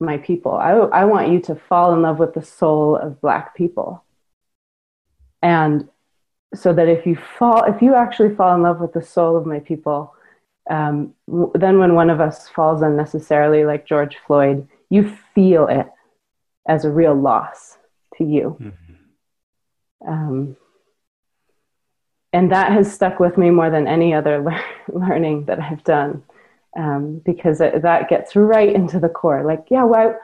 [0.00, 0.52] my people.
[0.52, 4.04] I, I want you to fall in love with the soul of Black people.
[5.42, 5.88] And
[6.54, 9.46] so that if you fall, if you actually fall in love with the soul of
[9.46, 10.14] my people,
[10.70, 11.14] um,
[11.54, 15.88] then when one of us falls unnecessarily, like George Floyd, you feel it
[16.66, 17.78] as a real loss
[18.16, 18.56] to you.
[18.60, 20.08] Mm-hmm.
[20.08, 20.56] Um,
[22.32, 26.22] and that has stuck with me more than any other le- learning that I've done
[26.78, 29.44] um, because it, that gets right into the core.
[29.44, 30.14] Like, yeah, why,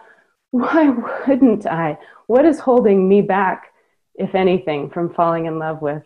[0.52, 0.88] why
[1.28, 1.98] wouldn't I?
[2.26, 3.72] What is holding me back,
[4.14, 6.04] if anything, from falling in love with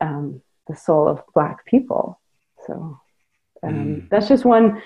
[0.00, 2.20] um, the soul of Black people?
[2.66, 3.00] So
[3.62, 4.08] um, mm.
[4.10, 4.82] That's just one.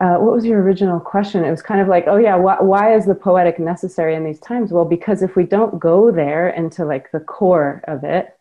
[0.00, 1.44] Uh, what was your original question?
[1.44, 4.40] It was kind of like, oh yeah, wh- why is the poetic necessary in these
[4.40, 4.72] times?
[4.72, 8.34] Well, because if we don't go there into like the core of it,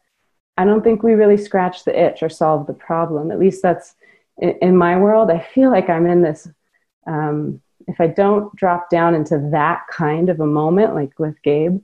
[0.57, 3.29] I don't think we really scratch the itch or solve the problem.
[3.29, 3.95] At least that's
[4.39, 5.29] in, in my world.
[5.29, 6.47] I feel like I'm in this.
[7.07, 11.81] Um, if I don't drop down into that kind of a moment, like with Gabe,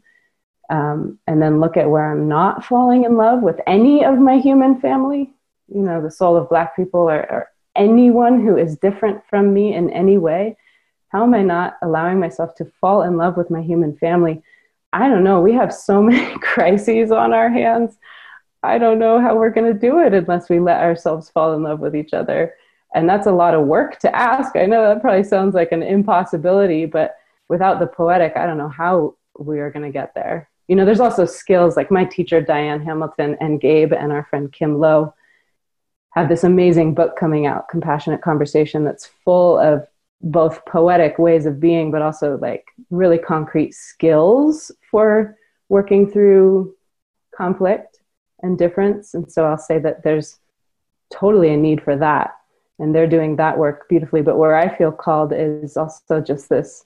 [0.69, 4.37] um, and then look at where I'm not falling in love with any of my
[4.37, 5.33] human family,
[5.67, 9.73] you know, the soul of Black people or, or anyone who is different from me
[9.73, 10.57] in any way,
[11.09, 14.41] how am I not allowing myself to fall in love with my human family?
[14.91, 15.41] I don't know.
[15.41, 17.97] We have so many crises on our hands.
[18.65, 21.63] I don't know how we're going to do it unless we let ourselves fall in
[21.63, 22.53] love with each other.
[22.93, 24.55] And that's a lot of work to ask.
[24.55, 27.15] I know that probably sounds like an impossibility, but
[27.49, 30.49] without the poetic, I don't know how we are going to get there.
[30.67, 34.51] You know, there's also skills like my teacher, Diane Hamilton, and Gabe, and our friend
[34.51, 35.13] Kim Loh
[36.11, 39.85] have this amazing book coming out, Compassionate Conversation, that's full of
[40.21, 46.73] both poetic ways of being, but also like really concrete skills for working through
[47.35, 47.94] conflict
[48.41, 49.13] and difference.
[49.13, 50.39] And so I'll say that there's
[51.11, 52.35] totally a need for that.
[52.79, 54.21] And they're doing that work beautifully.
[54.21, 56.83] But where I feel called is also just this,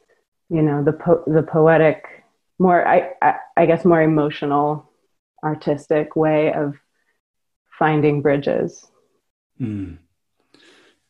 [0.50, 2.24] you know, the po- the poetic,
[2.60, 4.90] more I, I I guess more emotional,
[5.44, 6.76] artistic way of
[7.80, 8.86] finding bridges.
[9.60, 9.98] Mm.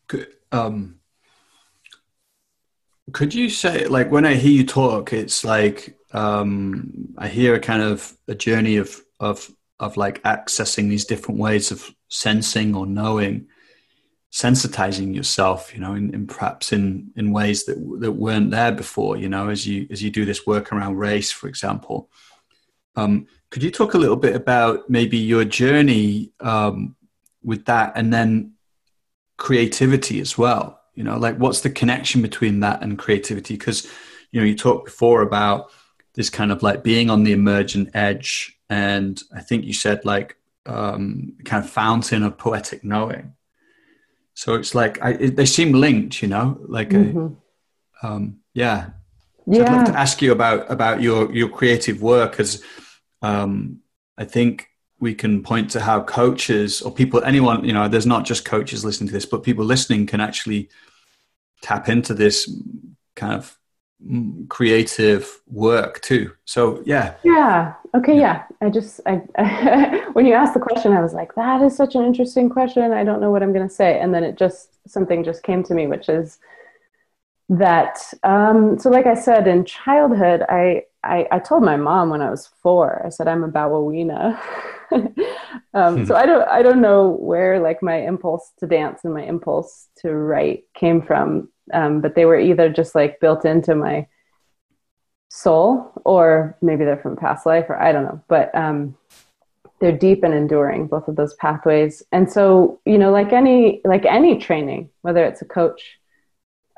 [0.07, 0.99] Could, um,
[3.11, 7.59] could you say like when I hear you talk, it's like um, I hear a
[7.59, 9.49] kind of a journey of of
[9.79, 13.47] of like accessing these different ways of sensing or knowing
[14.31, 19.17] sensitizing yourself you know in, in, perhaps in in ways that that weren't there before
[19.17, 22.09] you know as you as you do this work around race for example.
[22.95, 26.95] Um, could you talk a little bit about maybe your journey um,
[27.41, 28.53] with that and then
[29.37, 30.79] creativity as well?
[30.93, 33.55] You know like what's the connection between that and creativity?
[33.55, 33.87] Because
[34.31, 35.71] you know you talked before about
[36.13, 40.35] this kind of like being on the emergent edge and i think you said like
[40.65, 43.33] um, kind of fountain of poetic knowing
[44.35, 47.33] so it's like I, it, they seem linked you know like mm-hmm.
[48.03, 48.91] a, um, yeah
[49.49, 49.63] so yeah.
[49.63, 52.63] I'd love to ask you about about your your creative work as
[53.23, 53.79] um,
[54.17, 54.67] I think
[54.99, 58.85] we can point to how coaches or people anyone you know there's not just coaches
[58.85, 60.69] listening to this but people listening can actually
[61.61, 62.49] tap into this
[63.15, 63.57] kind of
[64.47, 66.31] creative work too.
[66.45, 67.15] So yeah.
[67.23, 67.73] Yeah.
[67.95, 68.67] Okay yeah, yeah.
[68.67, 71.95] i just I, I when you asked the question i was like that is such
[71.95, 72.91] an interesting question.
[72.91, 73.99] I don't know what i'm going to say.
[73.99, 76.39] And then it just something just came to me which is
[77.49, 82.21] that um, so like i said in childhood I, I, I told my mom when
[82.21, 84.39] i was four i said i'm a ballerina
[85.73, 89.23] um, so i don't i don't know where like my impulse to dance and my
[89.23, 94.07] impulse to write came from um, but they were either just like built into my
[95.29, 98.97] soul or maybe they're from past life or i don't know but um,
[99.79, 104.05] they're deep and enduring both of those pathways and so you know like any like
[104.05, 105.99] any training whether it's a coach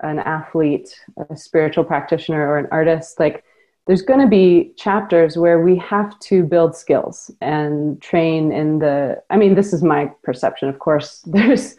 [0.02, 1.00] an athlete,
[1.30, 3.44] a spiritual practitioner, or an artist, like
[3.88, 9.22] there's going to be chapters where we have to build skills and train in the.
[9.30, 10.70] I mean, this is my perception.
[10.70, 11.76] Of course, there's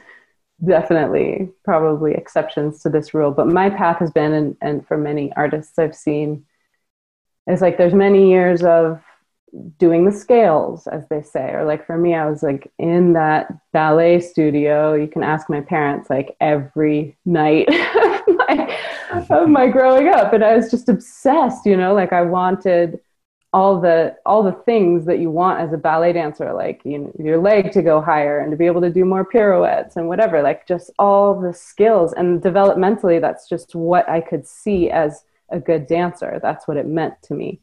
[0.65, 5.33] definitely probably exceptions to this rule, but my path has been, and, and for many
[5.35, 6.45] artists I've seen,
[7.49, 9.03] is like there's many years of
[9.79, 13.53] doing the scales as they say or like for me i was like in that
[13.73, 14.95] ballet studio.
[14.95, 18.79] You can ask my parents like every night of, my,
[19.29, 22.99] of my growing up and i was just obsessed you know like i wanted
[23.53, 27.13] all the all the things that you want as a ballet dancer like you know,
[27.19, 30.43] your leg to go higher and to be able to do more pirouettes and whatever
[30.43, 35.61] like just all the skills and developmentally that's just what i could see as a
[35.61, 37.61] good dancer that's what it meant to me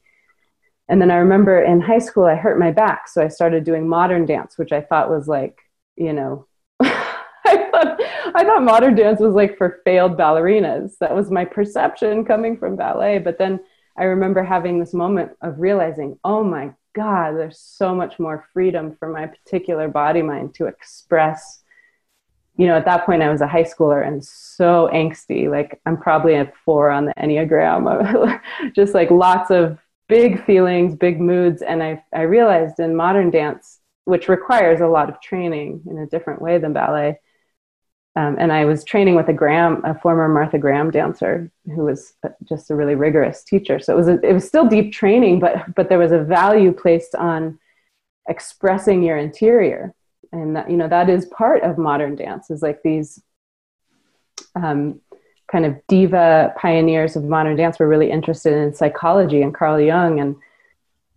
[0.90, 3.08] and then I remember in high school, I hurt my back.
[3.08, 5.60] So I started doing modern dance, which I thought was like,
[5.96, 6.48] you know,
[6.80, 8.02] I, thought,
[8.34, 10.98] I thought modern dance was like for failed ballerinas.
[11.00, 13.20] That was my perception coming from ballet.
[13.20, 13.60] But then
[14.00, 18.96] I remember having this moment of realizing, oh my God, there's so much more freedom
[18.98, 21.62] for my particular body mind to express.
[22.56, 25.52] You know, at that point, I was a high schooler and so angsty.
[25.52, 28.42] Like, I'm probably a four on the Enneagram,
[28.74, 31.62] just like lots of big feelings, big moods.
[31.62, 36.08] And I, I realized in modern dance, which requires a lot of training in a
[36.08, 37.20] different way than ballet.
[38.16, 42.14] Um, and I was training with a Graham, a former Martha Graham dancer, who was
[42.44, 43.80] just a really rigorous teacher.
[43.80, 46.72] So it was a, it was still deep training, but but there was a value
[46.72, 47.60] placed on
[48.28, 49.94] expressing your interior,
[50.32, 52.50] and that you know that is part of modern dance.
[52.50, 53.22] Is like these
[54.56, 55.00] um,
[55.52, 60.20] kind of diva pioneers of modern dance were really interested in psychology and Carl Jung
[60.20, 60.36] and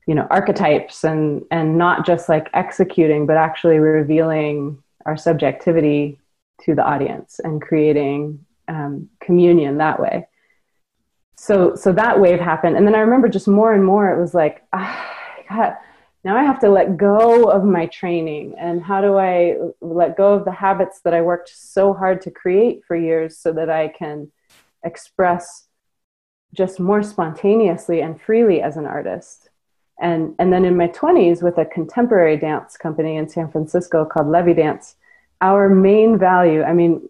[0.06, 6.18] you know archetypes and and not just like executing but actually revealing our subjectivity
[6.62, 10.26] to the audience and creating um, communion that way
[11.36, 14.34] so so that wave happened and then i remember just more and more it was
[14.34, 15.12] like ah,
[15.48, 15.74] God,
[16.24, 18.54] now I have to let go of my training.
[18.58, 22.30] And how do I let go of the habits that I worked so hard to
[22.30, 24.30] create for years so that I can
[24.84, 25.66] express
[26.54, 29.48] just more spontaneously and freely as an artist.
[30.00, 34.28] And, and then in my 20s, with a contemporary dance company in San Francisco called
[34.28, 34.96] Levy Dance,
[35.42, 37.08] our main value, I mean,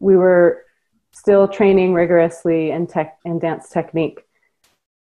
[0.00, 0.64] we were
[1.12, 4.20] still training rigorously in, tech, in dance technique,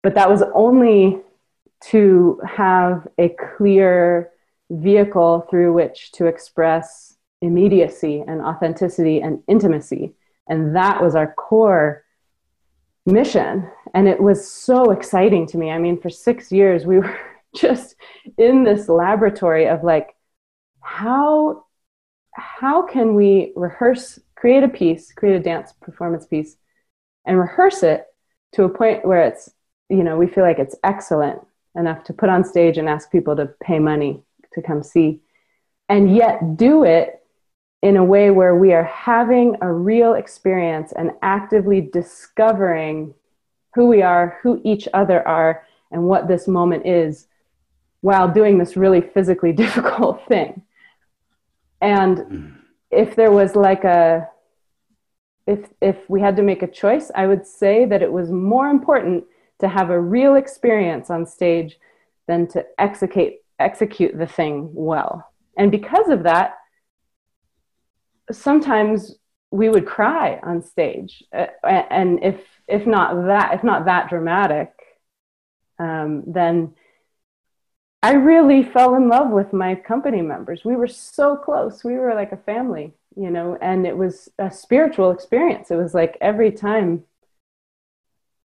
[0.02, 1.18] but that was only
[1.90, 4.30] to have a clear
[4.70, 10.14] vehicle through which to express immediacy and authenticity and intimacy.
[10.48, 12.04] And that was our core
[13.04, 13.70] mission.
[13.94, 15.70] And it was so exciting to me.
[15.70, 17.18] I mean, for six years, we were
[17.56, 17.94] just
[18.38, 20.14] in this laboratory of like,
[20.80, 21.65] how,
[22.36, 26.56] how can we rehearse, create a piece, create a dance performance piece,
[27.24, 28.06] and rehearse it
[28.52, 29.50] to a point where it's,
[29.88, 31.40] you know, we feel like it's excellent
[31.76, 34.22] enough to put on stage and ask people to pay money
[34.54, 35.20] to come see,
[35.88, 37.22] and yet do it
[37.82, 43.14] in a way where we are having a real experience and actively discovering
[43.74, 47.28] who we are, who each other are, and what this moment is
[48.00, 50.62] while doing this really physically difficult thing.
[51.80, 52.56] And mm.
[52.90, 54.28] if there was like a
[55.46, 58.68] if if we had to make a choice, I would say that it was more
[58.68, 59.24] important
[59.60, 61.78] to have a real experience on stage
[62.26, 65.30] than to execute execute the thing well.
[65.56, 66.56] And because of that,
[68.30, 69.14] sometimes
[69.50, 74.72] we would cry on stage, uh, and if if not that if not that dramatic,
[75.78, 76.74] um, then
[78.06, 80.64] I really fell in love with my company members.
[80.64, 81.82] We were so close.
[81.82, 85.72] We were like a family, you know, and it was a spiritual experience.
[85.72, 87.02] It was like every time,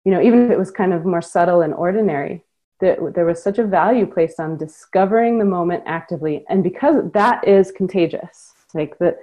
[0.04, 2.44] you know, even if it was kind of more subtle and ordinary,
[2.78, 6.44] that there was such a value placed on discovering the moment actively.
[6.48, 9.18] And because that is contagious, like that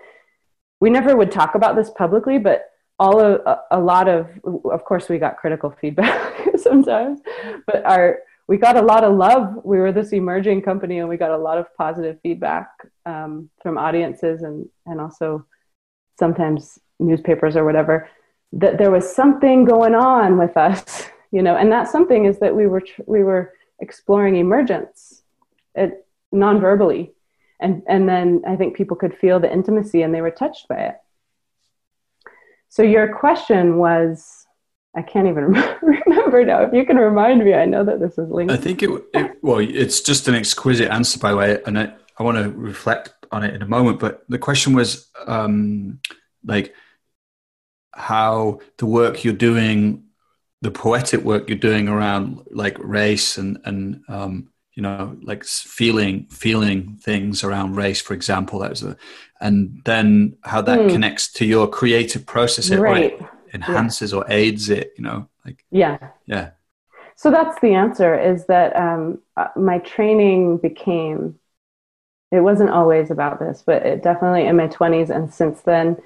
[0.82, 4.28] we never would talk about this publicly, but all of a, a lot of,
[4.66, 7.22] of course, we got critical feedback sometimes,
[7.66, 9.62] but our we got a lot of love.
[9.64, 12.70] We were this emerging company, and we got a lot of positive feedback
[13.06, 15.46] um, from audiences and and also
[16.18, 18.10] sometimes newspapers or whatever
[18.54, 22.56] that there was something going on with us, you know, and that something is that
[22.56, 25.24] we were we were exploring emergence,
[25.76, 27.14] it, non-verbally
[27.60, 30.76] and and then i think people could feel the intimacy and they were touched by
[30.76, 30.96] it
[32.70, 34.45] so your question was
[34.96, 35.46] i can't even
[35.82, 38.82] remember now if you can remind me i know that this is linked i think
[38.84, 42.38] it, it well it's just an exquisite answer by the way and i, I want
[42.38, 46.00] to reflect on it in a moment but the question was um
[46.44, 46.74] like
[47.94, 50.04] how the work you're doing
[50.62, 56.28] the poetic work you're doing around like race and and um you know like feeling
[56.30, 58.96] feeling things around race for example that was a,
[59.42, 60.90] and then how that mm.
[60.90, 63.20] connects to your creative process it right.
[63.56, 64.20] Enhances yeah.
[64.20, 65.98] or aids it you know like yeah.
[66.26, 66.52] yeah.
[67.18, 71.40] So that's the answer is that um, uh, my training became
[72.32, 75.98] it wasn't always about this but it definitely in my 20s and since then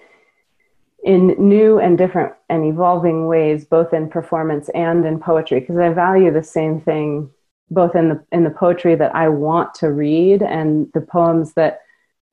[1.03, 5.89] in new and different and evolving ways both in performance and in poetry because i
[5.89, 7.31] value the same thing
[7.71, 11.81] both in the in the poetry that I want to read and the poems that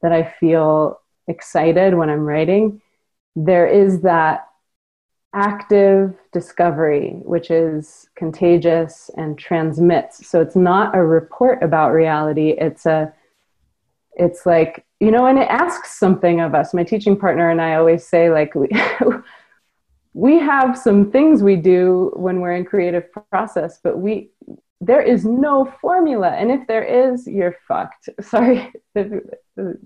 [0.03, 2.81] that I feel excited when I'm writing,
[3.35, 4.49] there is that
[5.37, 10.27] active discovery which is contagious and transmits.
[10.27, 13.13] So it's not a report about reality, it's a
[14.19, 16.73] it's like, you know, and it asks something of us.
[16.73, 18.69] My teaching partner and I always say like we
[20.15, 24.31] we have some things we do when we're in creative process, but we
[24.87, 26.31] there is no formula.
[26.31, 28.09] And if there is you're fucked.
[28.23, 29.21] Sorry to,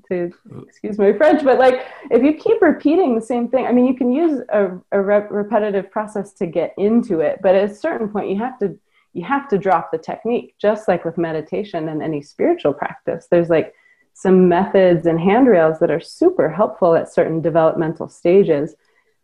[0.08, 0.32] to,
[0.66, 3.94] excuse my french but like if you keep repeating the same thing i mean you
[3.94, 8.08] can use a, a re- repetitive process to get into it but at a certain
[8.08, 8.76] point you have to
[9.12, 13.26] you have to drop the technique just like with meditation and any spiritual practice.
[13.30, 13.74] There's like
[14.12, 18.74] some methods and handrails that are super helpful at certain developmental stages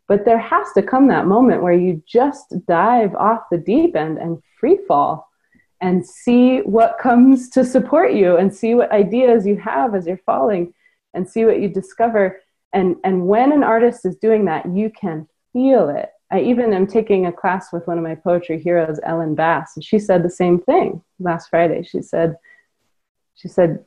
[0.08, 4.18] but there has to come that moment where you just dive off the deep end
[4.18, 5.25] and free fall
[5.80, 10.16] and see what comes to support you and see what ideas you have as you're
[10.18, 10.72] falling
[11.14, 12.40] and see what you discover.
[12.72, 16.10] And and when an artist is doing that you can feel it.
[16.30, 19.84] I even am taking a class with one of my poetry heroes ellen bass and
[19.84, 21.82] she said the same thing last friday.
[21.82, 22.36] She said
[23.34, 23.84] she said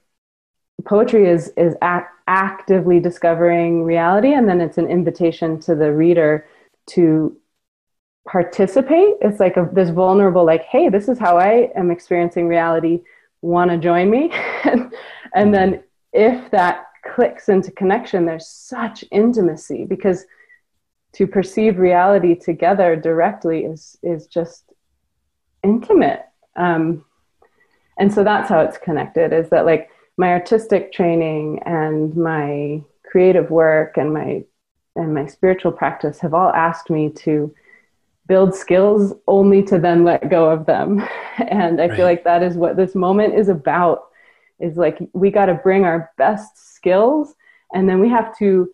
[0.85, 6.47] poetry is is act, actively discovering reality and then it's an invitation to the reader
[6.87, 7.35] to
[8.29, 9.15] participate.
[9.21, 13.01] It's like a, this vulnerable like hey this is how i am experiencing reality.
[13.41, 14.31] Want to join me?
[14.65, 14.93] And,
[15.33, 20.25] and then if that clicks into connection there's such intimacy because
[21.13, 24.73] to perceive reality together directly is is just
[25.63, 26.25] intimate.
[26.55, 27.05] Um,
[27.97, 33.49] and so that's how it's connected is that like my artistic training and my creative
[33.49, 34.43] work and my
[34.95, 37.53] and my spiritual practice have all asked me to
[38.29, 41.01] build skills only to then let go of them
[41.49, 41.95] and i right.
[41.97, 44.03] feel like that is what this moment is about
[44.59, 47.35] is like we got to bring our best skills
[47.73, 48.69] and then we have to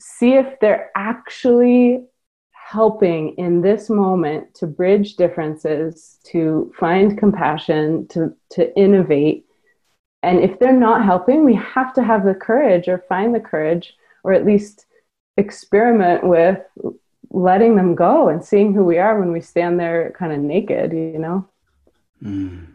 [0.00, 2.04] see if they're actually
[2.70, 9.44] helping in this moment to bridge differences, to find compassion, to, to innovate.
[10.22, 13.94] And if they're not helping, we have to have the courage or find the courage
[14.22, 14.86] or at least
[15.36, 16.60] experiment with
[17.30, 20.92] letting them go and seeing who we are when we stand there kind of naked,
[20.92, 21.48] you know?
[22.22, 22.66] Mm.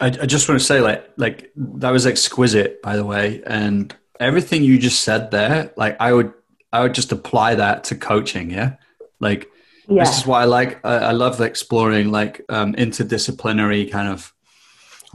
[0.00, 3.94] I, I just want to say like like that was exquisite by the way and
[4.20, 6.32] everything you just said there like I would
[6.72, 8.76] I would just apply that to coaching yeah
[9.20, 9.48] like
[9.88, 10.04] yeah.
[10.04, 14.32] this is why I like I, I love exploring like um, interdisciplinary kind of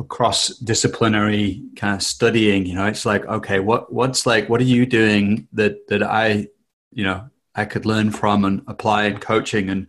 [0.07, 4.65] cross disciplinary kind of studying you know it's like okay what what's like what are
[4.65, 6.47] you doing that that I
[6.91, 9.87] you know I could learn from and apply in coaching and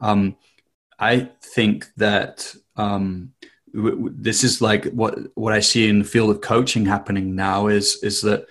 [0.00, 0.36] um
[0.98, 3.32] I think that um
[3.72, 8.02] this is like what what I see in the field of coaching happening now is
[8.02, 8.46] is that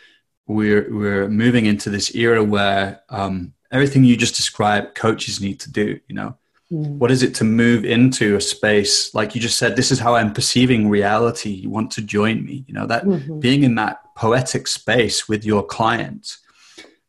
[0.47, 5.71] we're we're moving into this era where um, everything you just described coaches need to
[5.71, 6.35] do you know
[6.71, 6.97] mm.
[6.97, 10.15] what is it to move into a space like you just said this is how
[10.15, 13.39] i'm perceiving reality you want to join me you know that mm-hmm.
[13.39, 16.37] being in that poetic space with your client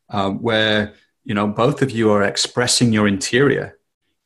[0.09, 0.93] uh, where
[1.29, 3.77] you know both of you are expressing your interior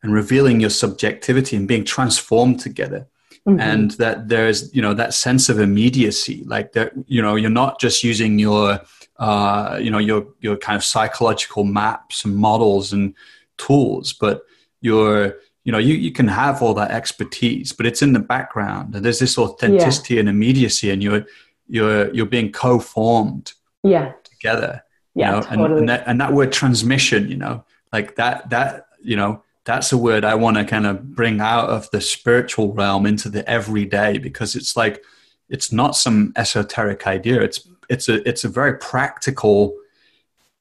[0.01, 3.07] and revealing your subjectivity and being transformed together
[3.45, 3.59] Mm-hmm.
[3.59, 7.77] and that there's you know that sense of immediacy like that you know you're not
[7.77, 8.79] just using your
[9.19, 13.13] uh, you know your your kind of psychological maps and models and
[13.57, 14.43] tools but
[14.79, 15.35] you're
[15.65, 19.03] you know you, you can have all that expertise but it's in the background and
[19.03, 20.21] there's this authenticity yeah.
[20.21, 21.25] and immediacy and you're
[21.67, 23.51] you're you're being co-formed
[23.83, 24.81] yeah together
[25.15, 25.41] yeah you know?
[25.41, 25.65] totally.
[25.65, 29.91] and, and, that, and that word transmission you know like that that you know that's
[29.91, 33.47] a word I want to kind of bring out of the spiritual realm into the
[33.49, 35.03] everyday because it's like
[35.49, 37.41] it's not some esoteric idea.
[37.41, 39.75] It's it's a it's a very practical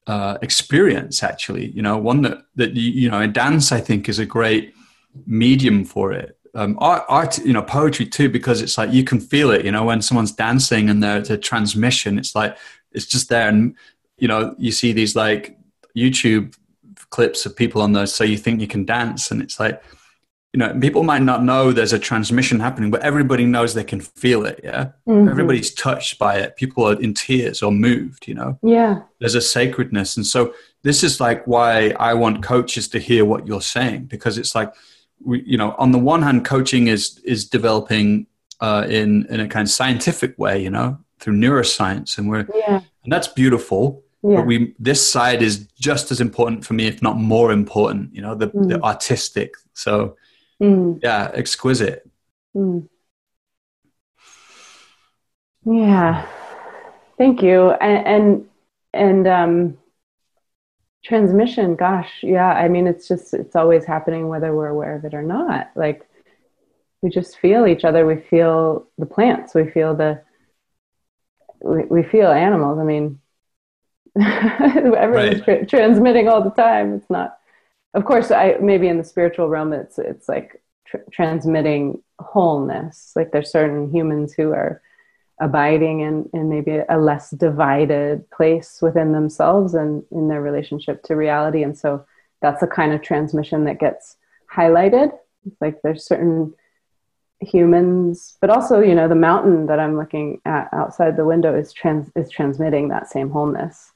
[0.07, 1.67] uh, experience actually.
[1.71, 4.73] You know, one that that you, you know, in dance I think is a great
[5.25, 6.37] medium for it.
[6.55, 9.65] Um, art, art, you know, poetry too, because it's like you can feel it.
[9.65, 12.55] You know, when someone's dancing and there's a transmission, it's like
[12.91, 13.75] it's just there, and
[14.17, 15.57] you know, you see these like
[15.97, 16.55] YouTube
[17.13, 19.83] clips of people on those so you think you can dance and it's like
[20.51, 23.99] you know people might not know there's a transmission happening but everybody knows they can
[23.99, 25.27] feel it yeah mm-hmm.
[25.27, 29.41] everybody's touched by it people are in tears or moved you know yeah there's a
[29.41, 30.53] sacredness and so
[30.83, 34.73] this is like why i want coaches to hear what you're saying because it's like
[35.23, 38.25] we, you know on the one hand coaching is is developing
[38.59, 42.79] uh, in in a kind of scientific way you know through neuroscience and we're yeah.
[43.03, 44.37] and that's beautiful yeah.
[44.37, 48.21] but we this side is just as important for me if not more important you
[48.21, 48.69] know the, mm.
[48.69, 50.15] the artistic so
[50.61, 50.97] mm.
[51.03, 52.09] yeah exquisite
[52.55, 52.87] mm.
[55.65, 56.25] yeah
[57.17, 58.45] thank you and and,
[58.93, 59.77] and um,
[61.03, 65.13] transmission gosh yeah i mean it's just it's always happening whether we're aware of it
[65.13, 66.07] or not like
[67.01, 70.21] we just feel each other we feel the plants we feel the
[71.61, 73.19] we, we feel animals i mean
[74.21, 75.43] everyone's right.
[75.43, 76.93] tra- transmitting all the time.
[76.93, 77.37] It's not
[77.95, 83.13] of course i maybe in the spiritual realm it's it's like tr- transmitting wholeness.
[83.15, 84.81] Like there's certain humans who are
[85.41, 91.15] abiding in, in maybe a less divided place within themselves and in their relationship to
[91.15, 91.63] reality.
[91.63, 92.05] And so
[92.41, 94.15] that's the kind of transmission that gets
[94.53, 95.11] highlighted.
[95.45, 96.53] It's like there's certain
[97.41, 101.73] humans but also you know the mountain that i'm looking at outside the window is
[101.73, 103.91] trans is transmitting that same wholeness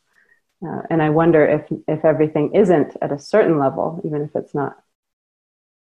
[0.65, 4.55] uh, and I wonder if if everything isn't at a certain level, even if it's
[4.55, 4.81] not,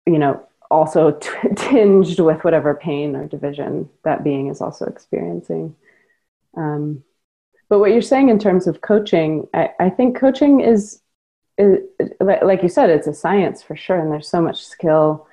[0.06, 5.76] you know, also t- tinged with whatever pain or division that being is also experiencing.
[6.56, 7.04] Um,
[7.70, 11.02] but what you're saying in terms of coaching, I, I think coaching is,
[11.58, 11.80] is,
[12.22, 15.28] like you said, it's a science for sure, and there's so much skill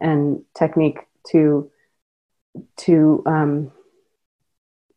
[0.00, 1.70] and technique to
[2.76, 3.72] to um,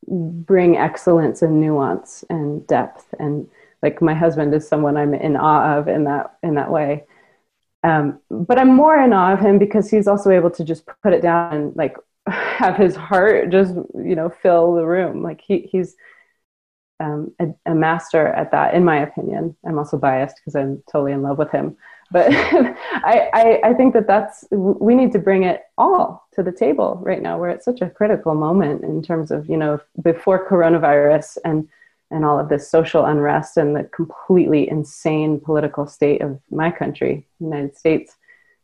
[0.08, 3.48] bring excellence and nuance and depth and
[3.84, 7.04] like my husband is someone I'm in awe of in that in that way.
[7.84, 11.14] Um, but I'm more in awe of him because he's also able to just put
[11.14, 15.22] it down and like have his heart just you know fill the room.
[15.22, 15.96] Like he he's
[17.00, 19.56] um, a, a, master at that, in my opinion.
[19.66, 21.76] I'm also biased because I'm totally in love with him.
[22.12, 26.52] But I, I, I, think that that's, we need to bring it all to the
[26.52, 27.38] table right now.
[27.38, 31.68] We're at such a critical moment in terms of, you know, before coronavirus and,
[32.14, 37.28] and all of this social unrest and the completely insane political state of my country,
[37.40, 38.16] the United States.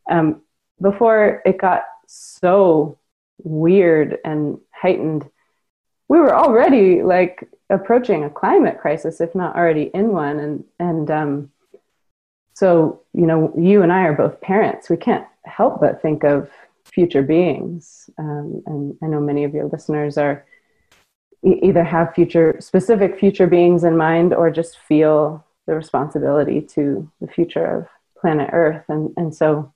[0.09, 0.41] Um,
[0.81, 2.97] before it got so
[3.43, 5.29] weird and heightened,
[6.07, 10.39] we were already like approaching a climate crisis, if not already in one.
[10.39, 11.51] And and um,
[12.53, 14.89] so you know, you and I are both parents.
[14.89, 16.49] We can't help but think of
[16.85, 18.09] future beings.
[18.17, 20.45] Um, and I know many of your listeners are
[21.43, 27.27] either have future specific future beings in mind or just feel the responsibility to the
[27.27, 27.87] future of
[28.19, 28.83] planet Earth.
[28.89, 29.73] And and so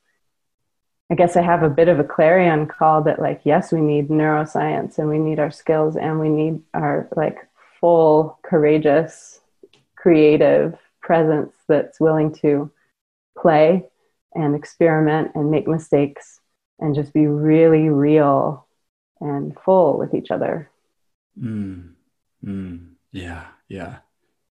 [1.11, 4.09] I guess I have a bit of a clarion call that like, yes, we need
[4.09, 7.37] neuroscience and we need our skills and we need our like
[7.79, 9.41] full, courageous,
[9.95, 12.71] creative presence that's willing to
[13.37, 13.85] play
[14.33, 16.39] and experiment and make mistakes
[16.79, 18.65] and just be really real
[19.19, 20.69] and full with each other.
[21.39, 21.93] Mm,
[22.43, 23.97] mm, yeah, yeah.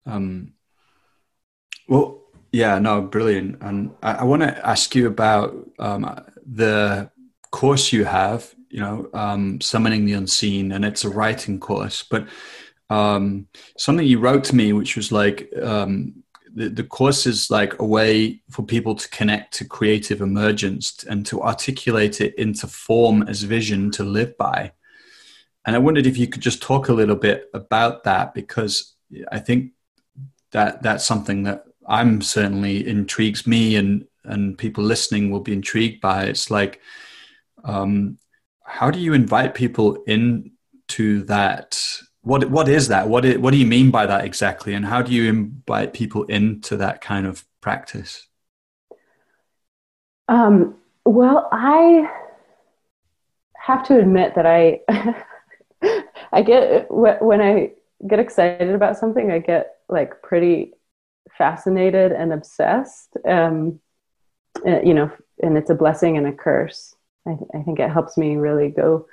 [0.07, 0.55] Um,
[1.89, 2.23] well,
[2.53, 3.63] yeah, no, brilliant.
[3.63, 7.11] And I, I want to ask you about um, the
[7.51, 12.03] course you have, you know, um, Summoning the Unseen, and it's a writing course.
[12.03, 12.27] But
[12.91, 13.49] um,
[13.79, 16.23] something you wrote to me, which was like, um,
[16.55, 21.27] the, the course is like a way for people to connect to creative emergence and
[21.27, 24.73] to articulate it into form as vision to live by.
[25.67, 28.95] And I wondered if you could just talk a little bit about that because
[29.33, 29.73] I think
[30.53, 36.01] that that's something that I'm certainly intrigues me and and people listening will be intrigued
[36.01, 36.25] by.
[36.25, 36.81] It's like,
[37.63, 38.19] um,
[38.65, 41.79] how do you invite people into that?
[42.23, 43.09] What what is that?
[43.09, 44.75] What is, what do you mean by that exactly?
[44.75, 48.27] And how do you invite people into that kind of practice?
[50.29, 52.09] Um, well, I
[53.57, 54.81] have to admit that I
[56.35, 57.73] I get when I
[58.07, 60.73] get excited about something, I get like pretty
[61.39, 63.17] fascinated and obsessed.
[63.27, 63.81] Um,
[64.67, 65.11] uh, you know,
[65.43, 66.95] and it's a blessing and a curse.
[67.27, 69.07] I, th- I think it helps me really go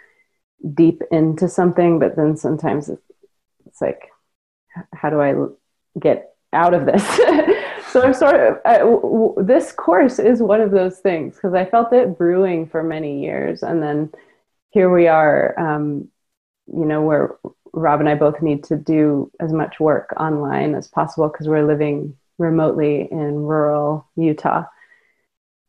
[0.73, 4.09] deep into something, but then sometimes it's, like,
[4.93, 5.33] how do I
[5.99, 7.03] get out of this?
[7.91, 11.53] so I'm sort of, uh, w- w- this course is one of those things because
[11.53, 13.63] I felt it brewing for many years.
[13.63, 14.11] And then
[14.69, 16.09] here we are, um,
[16.67, 17.35] you know, where
[17.73, 21.65] Rob and I both need to do as much work online as possible because we're
[21.65, 24.65] living remotely in rural Utah.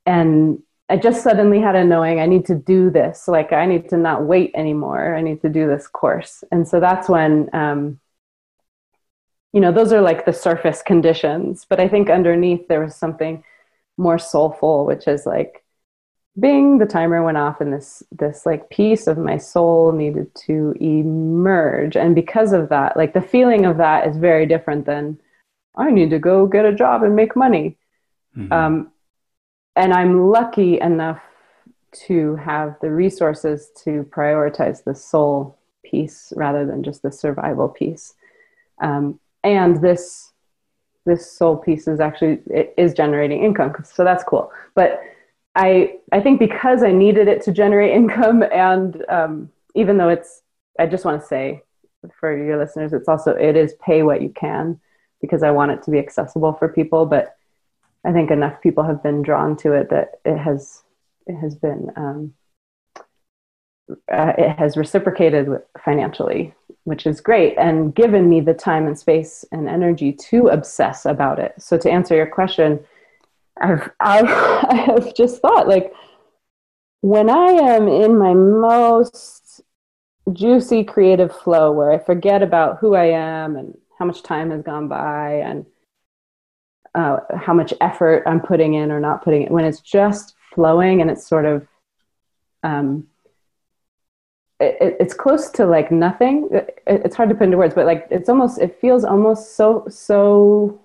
[0.05, 3.28] And I just suddenly had a knowing I need to do this.
[3.28, 5.14] Like I need to not wait anymore.
[5.14, 6.45] I need to do this course.
[6.51, 8.01] And so that's when, um,
[9.53, 11.66] you know, those are like the surface conditions.
[11.68, 13.45] But I think underneath there was something
[13.97, 15.61] more soulful, which is like
[16.39, 20.74] bing the timer went off and this this like piece of my soul needed to
[20.80, 21.97] emerge.
[21.97, 25.18] And because of that like the feeling of that is very different than
[25.76, 27.76] i need to go get a job and make money.
[28.37, 28.53] Mm-hmm.
[28.53, 28.91] um,
[29.76, 31.20] and i'm lucky enough
[31.93, 38.14] to have the resources to prioritize the soul piece rather than just the survival piece.
[38.80, 40.30] Um, and this
[41.05, 44.51] this soul piece is actually it is generating income so that's cool.
[44.74, 45.03] But
[45.55, 50.42] I I think because I needed it to generate income, and um, even though it's,
[50.78, 51.62] I just want to say
[52.18, 54.80] for your listeners, it's also it is pay what you can
[55.20, 57.07] because I want it to be accessible for people.
[57.07, 57.36] But
[58.05, 60.82] I think enough people have been drawn to it that it has
[61.26, 62.34] it has been um,
[64.12, 65.48] uh, it has reciprocated
[65.84, 71.05] financially, which is great, and given me the time and space and energy to obsess
[71.05, 71.55] about it.
[71.59, 72.80] So to answer your question
[73.64, 75.92] I've, I've, I have just thought like
[77.00, 79.60] when I am in my most
[80.32, 84.62] juicy creative flow where I forget about who I am and how much time has
[84.62, 85.66] gone by and
[86.94, 91.00] uh, how much effort I'm putting in or not putting in, when it's just flowing
[91.00, 91.66] and it's sort of,
[92.62, 93.06] um,
[94.60, 96.48] it, it's close to like nothing.
[96.52, 99.86] It, it's hard to put into words, but like it's almost, it feels almost so,
[99.88, 100.82] so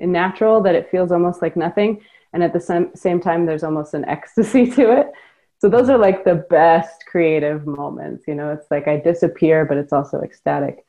[0.00, 2.00] natural that it feels almost like nothing
[2.32, 2.60] and at the
[2.94, 5.10] same, time there's almost an ecstasy to it.
[5.58, 8.50] So those are like the best creative moments you know?
[8.50, 10.84] It's like i disappear but it's also ecstatic.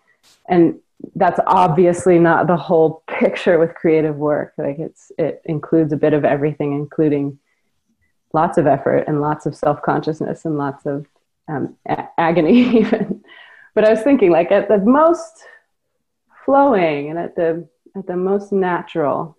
[0.49, 0.79] And
[1.15, 4.53] that's obviously not the whole picture with creative work.
[4.57, 7.39] Like it's it includes a bit of everything including
[8.33, 11.07] lots of effort and lots of self-consciousness and lots of
[11.47, 13.23] um, a- agony even.
[13.73, 15.45] But i was thinking like at the most
[16.43, 17.67] flowing and at the
[17.97, 19.37] at the most natural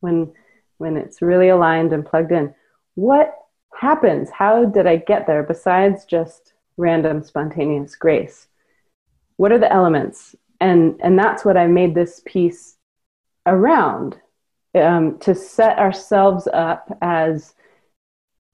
[0.00, 0.32] when
[0.78, 2.54] when it's really aligned and plugged in.
[2.94, 3.34] What
[3.74, 4.30] happens?
[4.30, 8.48] How did i get there besides just random spontaneous grace?
[9.36, 10.34] What are the elements?
[10.60, 12.76] And and that's what i made this piece
[13.46, 14.18] around
[14.74, 17.54] um, to set ourselves up as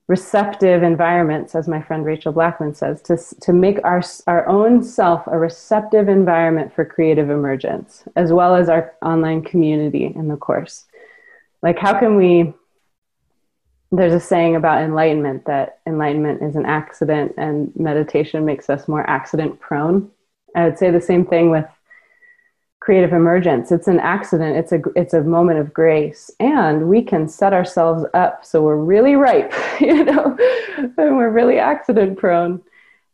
[0.09, 5.27] receptive environments, as my friend Rachel Blackman says, to, to make our, our own self
[5.27, 10.85] a receptive environment for creative emergence, as well as our online community in the course.
[11.63, 12.53] Like, how can we?
[13.95, 19.09] There's a saying about enlightenment that enlightenment is an accident and meditation makes us more
[19.09, 20.11] accident prone.
[20.57, 21.67] I would say the same thing with
[22.83, 23.71] creative emergence.
[23.71, 24.57] It's an accident.
[24.57, 26.33] It's a it's a moment of grace.
[26.41, 30.37] And we can set ourselves up so we're really ripe you know
[30.77, 32.61] and we're really accident prone.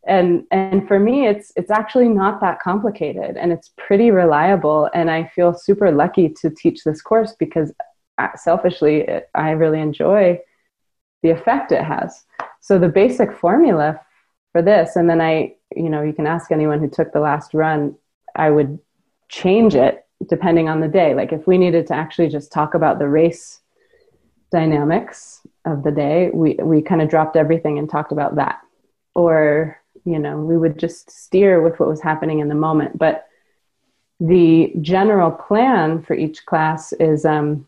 [0.07, 4.89] And and for me it's it's actually not that complicated and it's pretty reliable.
[4.95, 7.71] And i feel super lucky to teach this course because
[8.17, 10.39] uh, selfishly it, i really enjoy
[11.21, 12.25] the effect it has.
[12.59, 14.01] So the basic formula
[14.51, 17.53] for this and then i you know you can ask anyone who took the last
[17.53, 17.95] run
[18.35, 18.79] i would
[19.29, 21.15] change it depending on the day.
[21.15, 23.61] Like if we needed to actually just talk about the race
[24.51, 28.59] dynamics of the day, we, we kind of dropped everything and talked about that.
[29.15, 32.97] Or, you know, we would just steer with what was happening in the moment.
[32.97, 33.27] But
[34.19, 37.67] the general plan for each class is um,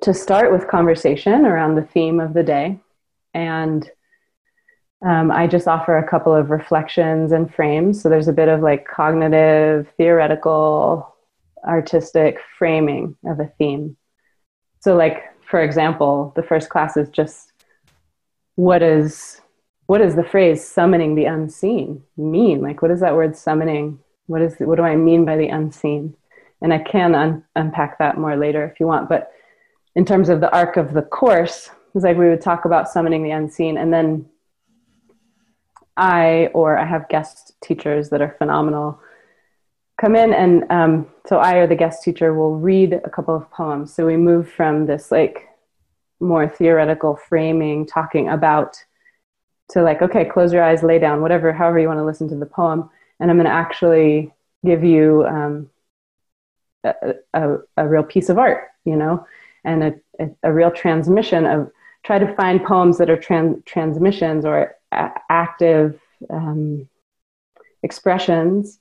[0.00, 2.78] to start with conversation around the theme of the day
[3.34, 3.88] and
[5.04, 8.00] um, I just offer a couple of reflections and frames.
[8.00, 11.14] So there's a bit of like cognitive, theoretical,
[11.64, 13.96] artistic framing of a theme.
[14.80, 17.52] So, like for example, the first class is just
[18.54, 19.40] what is
[19.86, 22.62] what does the phrase summoning the unseen mean?
[22.62, 23.98] Like, what does that word summoning?
[24.26, 26.14] What is what do I mean by the unseen?
[26.60, 29.08] And I can un- unpack that more later if you want.
[29.08, 29.32] But
[29.96, 33.24] in terms of the arc of the course, it's like we would talk about summoning
[33.24, 34.26] the unseen, and then
[35.96, 39.00] I or I have guest teachers that are phenomenal
[40.02, 43.48] come in and um, so I or the guest teacher will read a couple of
[43.50, 43.94] poems.
[43.94, 45.48] So we move from this like
[46.18, 48.76] more theoretical framing, talking about
[49.70, 52.36] to like, okay, close your eyes, lay down, whatever, however you want to listen to
[52.36, 52.90] the poem,
[53.20, 54.32] and I'm going to actually
[54.64, 55.70] give you um,
[56.84, 59.24] a, a, a, real piece of art, you know,
[59.64, 61.70] and a, a, a real transmission of
[62.04, 66.88] try to find poems that are trans- transmissions or active um,
[67.82, 68.78] expressions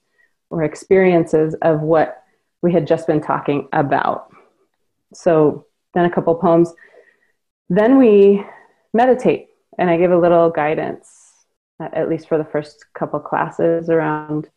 [0.49, 2.24] or experiences of what
[2.62, 4.32] we had just been talking about.
[5.14, 6.74] So, then a couple poems.
[7.70, 8.45] Then we
[8.93, 11.32] meditate, and I give a little guidance,
[11.80, 14.49] at least for the first couple classes, around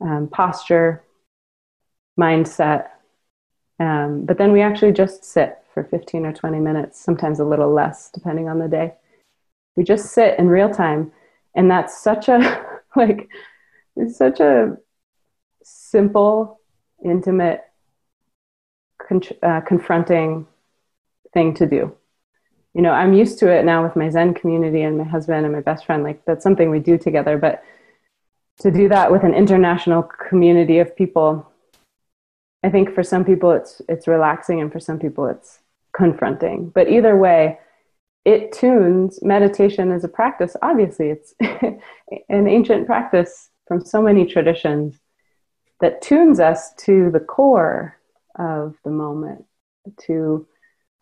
[0.00, 1.04] um, posture,
[2.18, 2.88] mindset.
[3.78, 7.72] Um, but then we actually just sit for 15 or 20 minutes, sometimes a little
[7.72, 8.94] less, depending on the day.
[9.76, 11.12] We just sit in real time.
[11.54, 12.66] And that's such a,
[12.96, 13.28] like,
[14.12, 14.76] such a
[15.62, 16.60] simple,
[17.04, 17.62] intimate,
[19.06, 20.46] con- uh, confronting
[21.32, 21.94] thing to do.
[22.74, 25.54] You know, I'm used to it now with my Zen community and my husband and
[25.54, 26.02] my best friend.
[26.02, 27.38] Like, that's something we do together.
[27.38, 27.62] But
[28.60, 31.50] to do that with an international community of people,
[32.62, 35.60] I think for some people it's it's relaxing and for some people it's
[35.92, 36.70] confronting.
[36.70, 37.58] But either way,
[38.26, 40.56] it tunes meditation as a practice.
[40.60, 41.34] Obviously, it's
[42.28, 44.98] an ancient practice from so many traditions
[45.80, 47.96] that tunes us to the core
[48.36, 49.44] of the moment,
[50.06, 50.44] to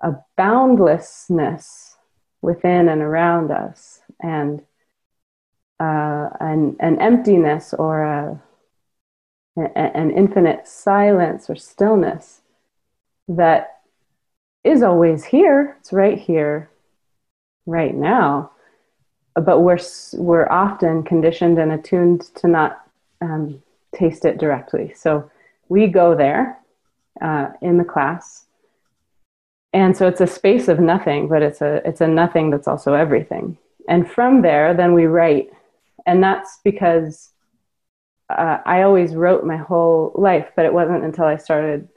[0.02, 1.96] a boundlessness
[2.42, 4.60] within and around us, and
[5.80, 8.40] uh, an, an emptiness or a,
[9.56, 12.42] an infinite silence or stillness
[13.28, 13.80] that
[14.62, 15.78] is always here.
[15.80, 16.70] It's right here
[17.66, 18.50] right now,
[19.34, 19.78] but we're
[20.14, 22.86] we're often conditioned and attuned to not
[23.20, 23.62] um,
[23.94, 24.92] taste it directly.
[24.94, 25.30] So
[25.68, 26.58] we go there
[27.20, 28.44] uh, in the class,
[29.72, 32.94] and so it's a space of nothing, but it's a it's a nothing that's also
[32.94, 33.58] everything.
[33.88, 35.50] And from there, then we write,
[36.06, 37.30] and that's because
[38.30, 41.88] uh, I always wrote my whole life, but it wasn't until I started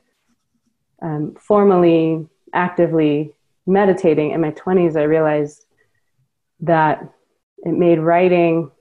[1.02, 3.34] um, formally, actively
[3.68, 5.66] meditating in my 20s, I realized
[6.62, 7.14] that
[7.60, 8.72] it made writing,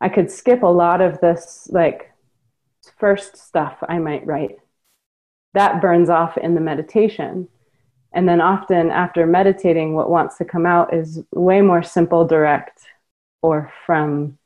[0.00, 2.12] I could skip a lot of this, like,
[2.98, 4.58] first stuff I might write.
[5.54, 7.48] That burns off in the meditation.
[8.12, 12.80] And then often after meditating, what wants to come out is way more simple, direct,
[13.42, 14.38] or from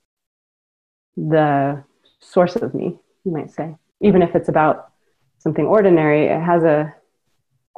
[1.16, 1.82] the
[2.20, 4.92] source of me, you might say, even if it's about
[5.38, 6.94] something ordinary, it has a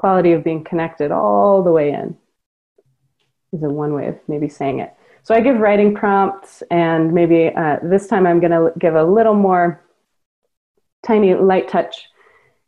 [0.00, 2.16] quality of being connected all the way in.
[3.52, 4.94] Is a one way of maybe saying it.
[5.24, 9.04] So I give writing prompts, and maybe uh, this time I'm going to give a
[9.04, 9.84] little more
[11.04, 12.08] tiny light touch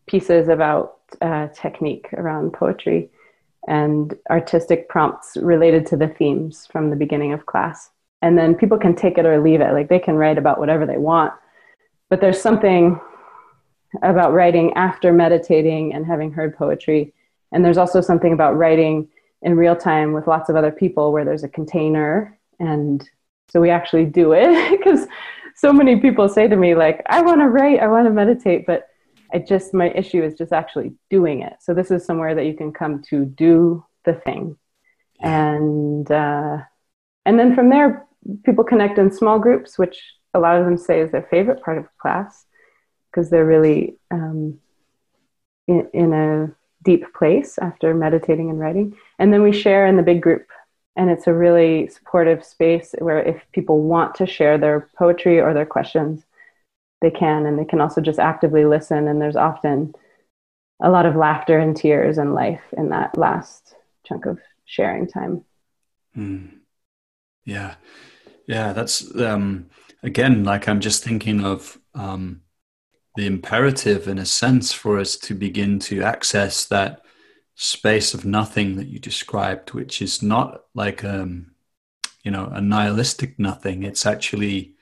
[0.06, 3.10] pieces about uh, technique around poetry
[3.66, 7.90] and artistic prompts related to the themes from the beginning of class.
[8.20, 9.72] And then people can take it or leave it.
[9.72, 11.32] Like they can write about whatever they want.
[12.10, 13.00] But there's something
[14.02, 17.14] about writing after meditating and having heard poetry.
[17.52, 19.08] And there's also something about writing
[19.42, 22.38] in real time with lots of other people where there's a container.
[22.58, 23.08] And
[23.48, 25.06] so we actually do it because
[25.56, 28.66] so many people say to me, like, I want to write, I want to meditate,
[28.66, 28.88] but
[29.32, 31.54] I just, my issue is just actually doing it.
[31.60, 34.56] So this is somewhere that you can come to do the thing.
[35.20, 36.58] And, uh,
[37.24, 38.06] and then from there,
[38.44, 40.02] people connect in small groups, which
[40.34, 42.46] a lot of them say is their favorite part of class
[43.10, 44.58] because they're really um,
[45.68, 48.96] in, in a deep place after meditating and writing.
[49.18, 50.48] And then we share in the big group.
[50.94, 55.54] And it's a really supportive space where if people want to share their poetry or
[55.54, 56.24] their questions,
[57.00, 57.46] they can.
[57.46, 59.08] And they can also just actively listen.
[59.08, 59.94] And there's often
[60.82, 63.74] a lot of laughter and tears and life in that last
[64.04, 65.44] chunk of sharing time.
[66.16, 66.58] Mm.
[67.44, 67.76] Yeah.
[68.46, 68.72] Yeah.
[68.72, 69.70] That's, um,
[70.02, 72.41] again, like I'm just thinking of, um,
[73.16, 77.02] the imperative in a sense for us to begin to access that
[77.54, 81.52] space of nothing that you described which is not like um
[82.24, 84.74] you know a nihilistic nothing it's actually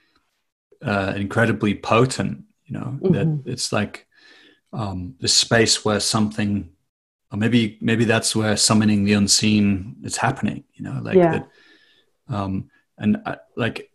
[0.82, 3.12] uh, incredibly potent you know mm-hmm.
[3.12, 4.06] that it's like
[4.72, 6.70] um the space where something
[7.32, 11.32] or maybe maybe that's where summoning the unseen is happening you know like yeah.
[11.32, 11.48] that
[12.28, 13.89] um and uh, like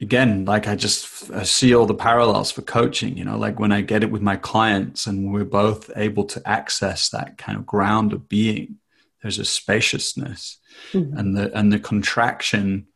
[0.00, 3.72] again, like I just I see all the parallels for coaching, you know, like when
[3.72, 7.66] I get it with my clients and we're both able to access that kind of
[7.66, 8.76] ground of being,
[9.22, 10.58] there's a spaciousness
[10.92, 11.16] mm-hmm.
[11.16, 12.86] and the, and the contraction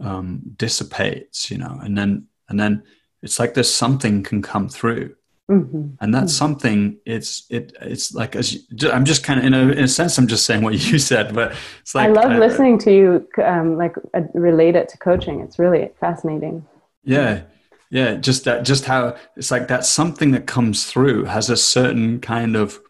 [0.00, 2.84] um, dissipates, you know, and then, and then
[3.22, 5.14] it's like there's something can come through
[5.50, 5.94] Mm-hmm.
[6.00, 6.38] And that's mm-hmm.
[6.38, 6.98] something.
[7.04, 7.76] It's it.
[7.80, 8.60] It's like as you,
[8.92, 10.16] I'm just kind of in a, in a sense.
[10.16, 13.28] I'm just saying what you said, but it's like I love uh, listening to you.
[13.44, 15.40] Um, like uh, relate it to coaching.
[15.40, 16.64] It's really fascinating.
[17.02, 17.42] Yeah,
[17.90, 18.14] yeah.
[18.14, 18.64] Just that.
[18.64, 19.84] Just how it's like that.
[19.84, 22.80] Something that comes through has a certain kind of.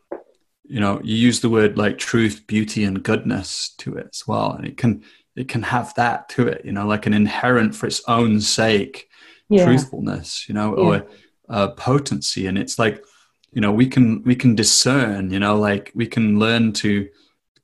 [0.65, 4.53] You know, you use the word like truth, beauty, and goodness to it as well,
[4.53, 5.03] and it can
[5.35, 6.65] it can have that to it.
[6.65, 9.09] You know, like an inherent for its own sake
[9.49, 9.65] yeah.
[9.65, 10.47] truthfulness.
[10.49, 10.85] You know, yeah.
[10.85, 11.07] or
[11.51, 13.05] uh, potency and it's like
[13.53, 17.09] you know we can we can discern you know like we can learn to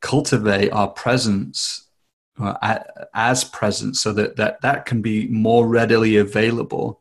[0.01, 1.87] cultivate our presence
[2.39, 2.79] uh,
[3.15, 7.01] as presence so that that that can be more readily available.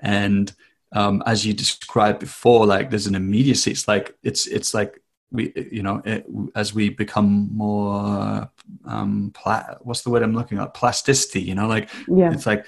[0.00, 0.52] And
[0.92, 3.72] um, as you described before like there's an immediacy.
[3.72, 6.24] It's like it's it's like we you know it,
[6.54, 8.48] as we become more
[8.84, 10.74] um pla- what's the word i'm looking at?
[10.74, 12.32] Plasticity you know like yeah.
[12.32, 12.66] it's like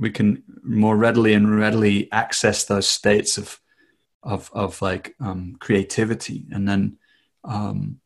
[0.00, 3.60] we can more readily and readily access those states of
[4.22, 6.96] of of like um, creativity, and then
[7.44, 8.00] um,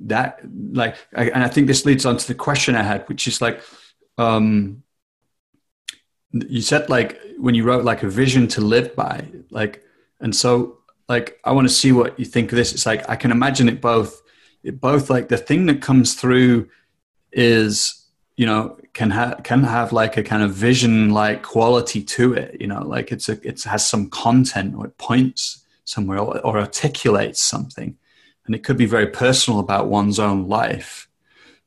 [0.00, 0.40] that
[0.72, 3.40] like, I, and I think this leads on to the question I had, which is
[3.40, 3.60] like,
[4.16, 4.82] um,
[6.32, 9.82] you said like when you wrote like a vision to live by, like,
[10.20, 10.78] and so
[11.08, 12.72] like I want to see what you think of this.
[12.72, 14.22] It's like I can imagine it both,
[14.62, 16.68] it both like the thing that comes through
[17.32, 18.03] is
[18.36, 22.60] you know can have can have like a kind of vision like quality to it
[22.60, 26.58] you know like it's a it has some content or it points somewhere or, or
[26.58, 27.96] articulates something
[28.46, 31.08] and it could be very personal about one's own life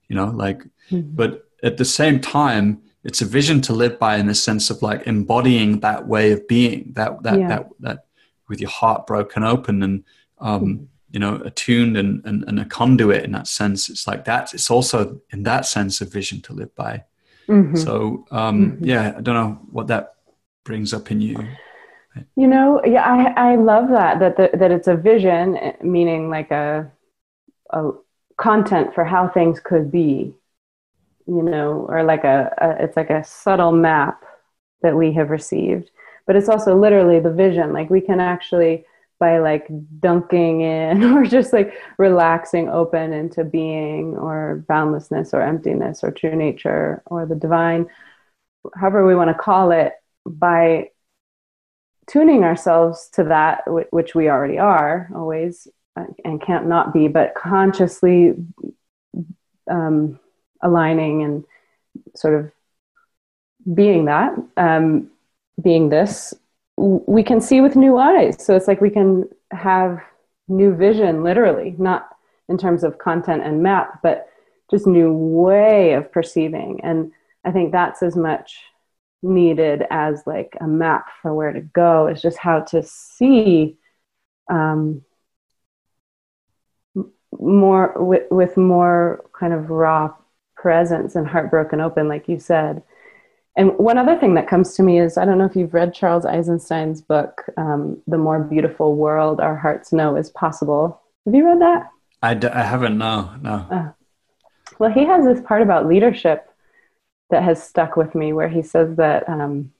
[0.07, 0.59] you know like
[0.89, 1.01] mm-hmm.
[1.15, 4.82] but at the same time it's a vision to live by in the sense of
[4.82, 7.47] like embodying that way of being that that yeah.
[7.47, 8.05] that that
[8.49, 10.03] with your heart broken open and
[10.39, 13.89] um mm-hmm you know attuned and, and, and a conduit in that sense.
[13.89, 17.03] It's like that it's also in that sense a vision to live by.
[17.47, 17.78] Mm-hmm.
[17.78, 18.84] so um mm-hmm.
[18.84, 20.16] yeah i don't know what that
[20.66, 21.38] brings up in you.
[22.36, 26.51] You know yeah i i love that that the, that it's a vision meaning like
[26.51, 26.91] a
[27.70, 27.91] a
[28.36, 30.34] content for how things could be
[31.26, 34.26] you know or like a, a it's like a subtle map
[34.82, 35.91] that we have received.
[36.26, 37.74] But it's also literally the vision.
[37.74, 38.86] Like we can actually
[39.20, 39.68] by like
[39.99, 46.36] dunking in or just like relaxing open into being or boundlessness or emptiness or true
[46.36, 47.88] nature or the divine,
[48.76, 49.93] however we want to call it,
[50.26, 50.89] by
[52.07, 55.68] tuning ourselves to that, which we already are always
[56.24, 58.34] and can't not be, but consciously
[59.70, 60.20] um,
[60.61, 61.43] aligning and
[62.15, 62.51] sort of
[63.74, 65.09] being that, um,
[65.61, 66.34] being this
[66.78, 68.43] we can see with new eyes.
[68.43, 69.99] So it's like we can have
[70.47, 72.09] new vision, literally, not
[72.47, 74.30] in terms of content and map, but
[74.69, 76.80] just new way of perceiving.
[76.84, 77.11] And
[77.43, 78.59] I think that's as much
[79.23, 83.78] needed as like a map for where to go is just how to see
[84.49, 85.01] um,
[87.32, 90.13] more with, with more kind of raw
[90.55, 92.82] presence and heartbroken open like you said
[93.58, 95.93] and one other thing that comes to me is I don't know if you've read
[95.93, 101.01] Charles Eisenstein's book, um, The More Beautiful World Our Hearts Know Is Possible.
[101.26, 101.89] Have you read that?
[102.22, 103.66] I d- I haven't, no, no.
[103.72, 103.91] Uh,
[104.78, 106.47] well, he has this part about leadership
[107.32, 109.74] that has stuck with me where he says that um,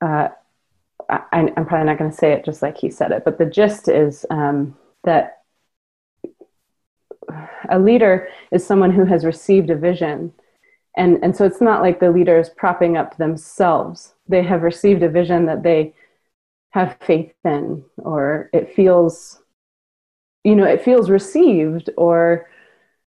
[0.00, 0.28] uh,
[1.10, 3.44] I, am probably not going to say it just like he said it, but the
[3.44, 4.74] gist is um,
[5.04, 5.42] that
[7.68, 10.32] a leader is someone who has received a vision
[10.96, 14.14] and and so it's not like the leader is propping up themselves.
[14.28, 15.94] They have received a vision that they
[16.70, 19.40] have faith in or it feels
[20.42, 22.48] you know it feels received or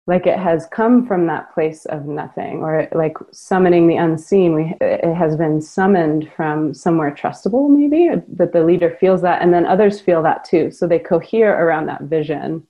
[0.08, 4.54] like it has come from that place of nothing or like summoning the unseen.
[4.54, 9.52] We it has been summoned from somewhere trustable maybe that the leader feels that and
[9.54, 10.70] then others feel that too.
[10.70, 12.66] So they cohere around that vision.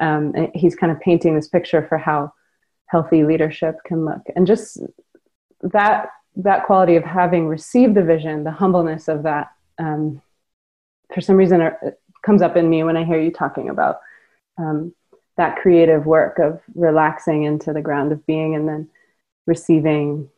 [0.00, 2.32] Um, he's kind of painting this picture for how
[2.92, 4.20] healthy leadership can look.
[4.36, 4.78] And just
[5.62, 10.20] that that quality of having received the vision the humbleness of that um,
[11.14, 14.00] for some reason it comes up in me when i hear you talking about
[14.58, 14.94] um,
[15.36, 18.88] that creative work of relaxing into the ground of being and then
[19.46, 20.28] receiving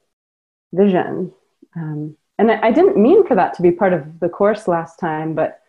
[0.72, 1.32] vision.
[1.76, 4.98] Um, and I, I didn't mean for that to be part of the course last
[4.98, 5.60] time but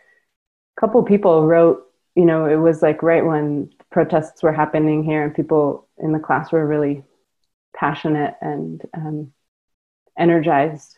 [0.76, 1.86] a couple people wrote
[2.16, 6.20] you know it was like right when protests were happening here and people in the
[6.20, 7.04] class were really
[7.76, 9.32] passionate and um,
[10.18, 10.98] energized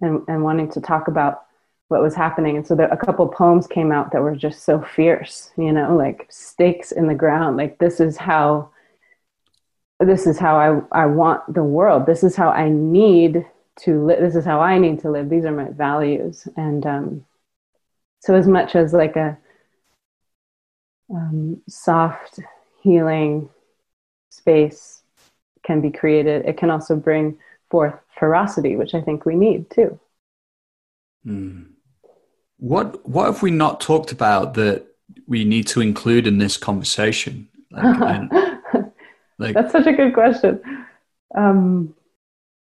[0.00, 1.44] and, and wanting to talk about
[1.88, 2.56] what was happening.
[2.56, 5.96] And so there, a couple poems came out that were just so fierce, you know,
[5.96, 7.56] like stakes in the ground.
[7.56, 8.70] Like this is how,
[9.98, 10.56] this is how
[10.92, 12.06] I, I want the world.
[12.06, 13.44] This is how I need
[13.80, 14.20] to live.
[14.20, 15.30] This is how I need to live.
[15.30, 16.46] These are my values.
[16.56, 17.24] And um,
[18.20, 19.38] so as much as like a
[21.10, 22.40] um, soft,
[22.82, 23.48] healing
[24.30, 25.02] space
[25.64, 27.38] can be created, it can also bring
[27.70, 29.98] forth ferocity, which I think we need too.
[31.26, 31.66] Mm.
[32.58, 34.86] What What have we not talked about that
[35.26, 37.48] we need to include in this conversation?
[37.70, 38.92] Like, and,
[39.38, 40.60] like, That's such a good question.
[41.34, 41.94] Um,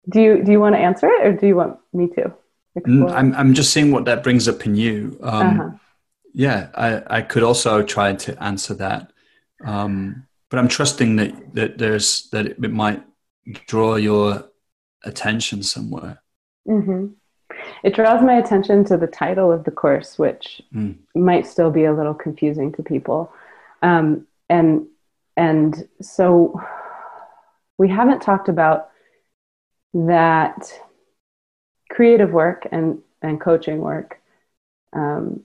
[0.09, 2.33] do you Do you want to answer it, or do you want me to?
[2.75, 3.09] Explore?
[3.09, 5.19] I'm I'm just seeing what that brings up in you.
[5.21, 5.69] Um, uh-huh.
[6.33, 9.11] Yeah, I I could also try to answer that,
[9.65, 13.03] um, but I'm trusting that that there's that it, might
[13.67, 14.49] draw your
[15.03, 16.21] attention somewhere.
[16.67, 17.07] Mm-hmm
[17.83, 20.95] it draws my attention to the title of the course, which mm.
[21.15, 23.31] might still be a little confusing to people.
[23.81, 24.87] Um, and
[25.37, 26.59] and so
[27.77, 28.89] we haven't talked about
[29.93, 30.71] that
[31.89, 34.19] creative work and, and coaching work
[34.91, 35.43] um,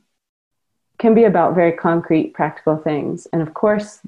[1.04, 3.26] can be about very concrete, practical things.
[3.30, 4.00] And of course,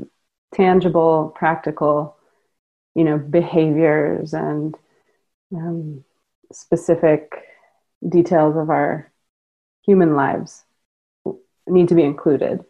[0.54, 2.16] tangible, practical,
[2.94, 4.74] you know, behaviors and
[5.54, 6.02] um,
[6.50, 7.34] specific
[8.08, 9.12] details of our
[9.82, 10.64] human lives
[11.66, 12.64] need to be included.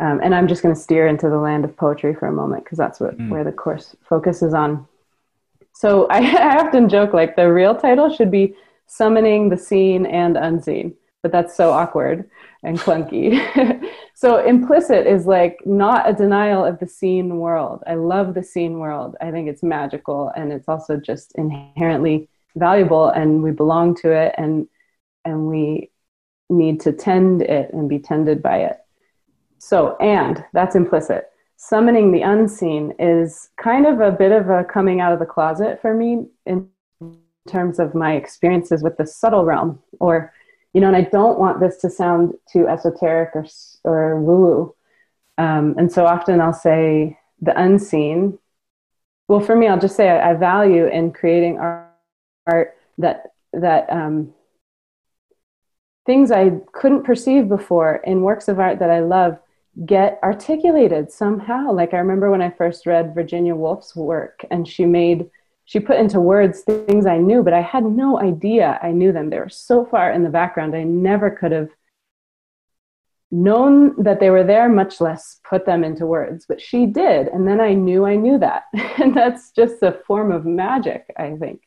[0.00, 2.64] Um, and I'm just going to steer into the land of poetry for a moment
[2.64, 3.28] because that's what mm.
[3.28, 4.88] where the course focuses on.
[5.74, 8.56] So I, I often joke like the real title should be
[8.86, 10.94] "Summoning the Seen and Unseen,"
[11.26, 12.30] but that's so awkward
[12.62, 13.36] and clunky.
[14.14, 17.82] so implicit is like not a denial of the seen world.
[17.84, 19.16] I love the seen world.
[19.20, 24.36] I think it's magical and it's also just inherently valuable and we belong to it
[24.38, 24.68] and
[25.24, 25.90] and we
[26.48, 28.78] need to tend it and be tended by it
[29.58, 35.00] so and that's implicit summoning the unseen is kind of a bit of a coming
[35.00, 36.66] out of the closet for me in
[37.46, 40.32] terms of my experiences with the subtle realm or
[40.76, 43.46] you know and i don't want this to sound too esoteric or,
[43.84, 44.74] or woo woo
[45.38, 48.38] um, and so often i'll say the unseen
[49.26, 51.90] well for me i'll just say I, I value in creating art
[52.46, 54.34] art that that um,
[56.06, 59.38] things I couldn't perceive before in works of art that I love
[59.84, 61.72] get articulated somehow.
[61.72, 65.28] Like I remember when I first read Virginia Woolf's work, and she made
[65.66, 69.28] she put into words things I knew, but I had no idea I knew them.
[69.28, 71.68] They were so far in the background, I never could have
[73.30, 76.46] known that they were there, much less put them into words.
[76.48, 78.64] But she did, and then I knew I knew that,
[78.98, 81.60] and that's just a form of magic, I think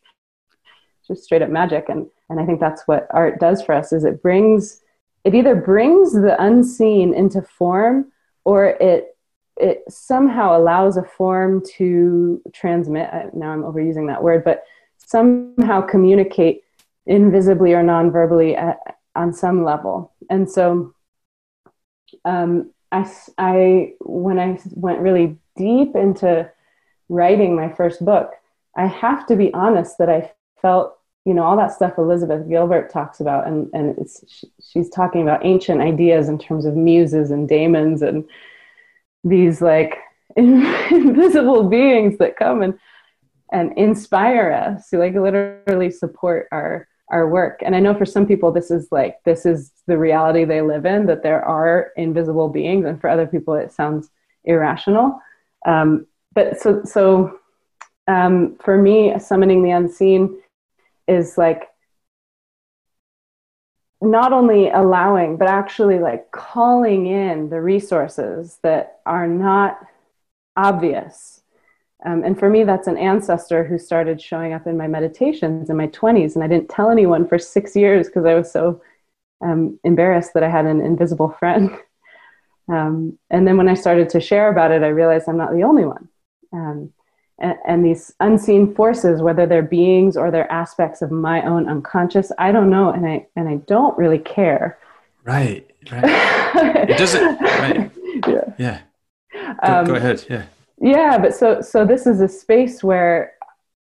[1.09, 4.05] just straight up magic and and i think that's what art does for us is
[4.05, 4.81] it brings
[5.25, 8.09] it either brings the unseen into form
[8.45, 9.17] or it
[9.59, 14.63] it somehow allows a form to transmit now i'm overusing that word but
[14.97, 16.63] somehow communicate
[17.05, 18.79] invisibly or non-verbally at,
[19.15, 20.13] on some level.
[20.29, 20.93] And so
[22.23, 26.49] um, I, I when i went really deep into
[27.07, 28.31] writing my first book
[28.75, 32.91] i have to be honest that i felt you know all that stuff elizabeth gilbert
[32.91, 37.29] talks about and and it's she, she's talking about ancient ideas in terms of muses
[37.29, 38.27] and daemons and
[39.23, 39.97] these like
[40.35, 42.77] invisible beings that come and
[43.51, 47.61] and inspire us to like literally support our our work.
[47.65, 50.85] And i know for some people this is like this is the reality they live
[50.85, 54.09] in that there are invisible beings and for other people it sounds
[54.43, 55.19] irrational.
[55.65, 57.39] Um, but so so
[58.07, 60.39] um, for me summoning the unseen
[61.07, 61.63] is like
[64.01, 69.79] not only allowing but actually like calling in the resources that are not
[70.55, 71.41] obvious.
[72.05, 75.75] Um, and for me that's an ancestor who started showing up in my meditations in
[75.75, 78.81] my 20s and i didn't tell anyone for six years because i was so
[79.41, 81.71] um, embarrassed that i had an invisible friend.
[82.69, 85.63] Um, and then when i started to share about it i realized i'm not the
[85.63, 86.07] only one.
[86.53, 86.93] Um,
[87.39, 92.31] and, and, these unseen forces, whether they're beings or they're aspects of my own unconscious,
[92.37, 94.77] I don't know, and I and I don't really care.
[95.23, 96.03] Right, right.
[96.89, 97.41] it doesn't.
[97.41, 97.91] Right.
[98.27, 98.53] Yeah.
[98.57, 98.81] Yeah.
[99.65, 100.25] Go, um, go ahead.
[100.29, 100.45] Yeah.
[100.81, 103.33] Yeah, but so so this is a space where,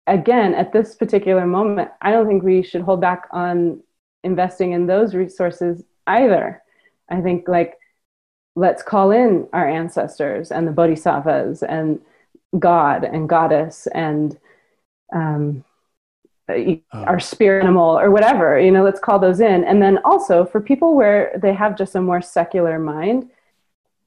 [0.06, 3.82] again, at this particular moment, I don't think we should hold back on
[4.22, 6.62] investing in those resources either.
[7.08, 7.78] I think like
[8.56, 12.00] let's call in our ancestors and the bodhisattvas and
[12.58, 14.38] god and goddess and
[15.14, 15.64] um,
[16.48, 16.80] oh.
[16.92, 19.64] our spirit animal or whatever you know let's call those in.
[19.64, 23.30] And then also for people where they have just a more secular mind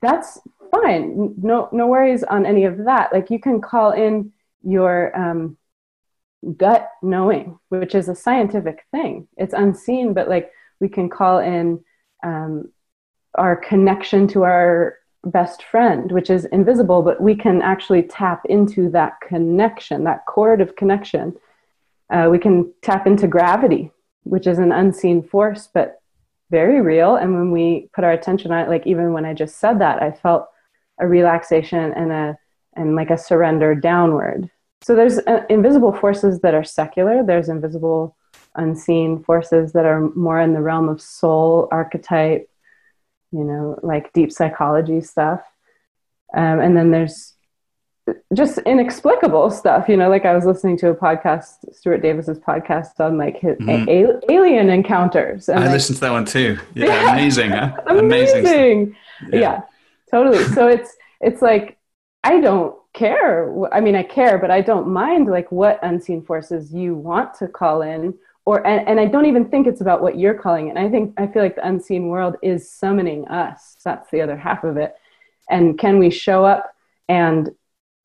[0.01, 0.39] that's
[0.71, 1.33] fine.
[1.41, 3.11] No no worries on any of that.
[3.11, 4.31] Like you can call in
[4.63, 5.57] your um,
[6.55, 9.27] gut knowing which is a scientific thing.
[9.37, 11.83] It's unseen but like we can call in
[12.23, 12.71] um,
[13.35, 18.89] our connection to our best friend, which is invisible, but we can actually tap into
[18.91, 21.35] that connection, that cord of connection.
[22.09, 23.91] Uh, we can tap into gravity,
[24.23, 26.01] which is an unseen force, but
[26.49, 27.15] very real.
[27.15, 30.01] And when we put our attention on it, like even when I just said that,
[30.01, 30.47] I felt
[30.99, 32.37] a relaxation and a
[32.75, 34.49] and like a surrender downward.
[34.81, 37.23] So there's uh, invisible forces that are secular.
[37.23, 38.15] There's invisible,
[38.55, 42.47] unseen forces that are more in the realm of soul archetype,
[43.37, 45.41] you know, like deep psychology stuff.
[46.35, 47.33] Um, and then there's
[48.33, 52.99] just inexplicable stuff, you know, like I was listening to a podcast, Stuart Davis's podcast
[52.99, 53.89] on like his mm-hmm.
[53.89, 55.49] a- alien encounters.
[55.49, 56.57] And I like, listened to that one too.
[56.73, 57.51] Yeah, amazing.
[57.51, 57.75] Huh?
[57.87, 58.39] amazing.
[58.39, 58.95] amazing.
[59.31, 59.39] Yeah.
[59.39, 59.61] yeah,
[60.09, 60.43] totally.
[60.45, 61.77] So it's, it's like,
[62.23, 63.53] I don't care.
[63.73, 67.47] I mean, I care, but I don't mind like what unseen forces you want to
[67.47, 68.13] call in
[68.47, 70.77] or and, and i don't even think it's about what you're calling it.
[70.77, 73.75] I think i feel like the unseen world is summoning us.
[73.83, 74.95] That's the other half of it.
[75.49, 76.73] And can we show up
[77.09, 77.49] and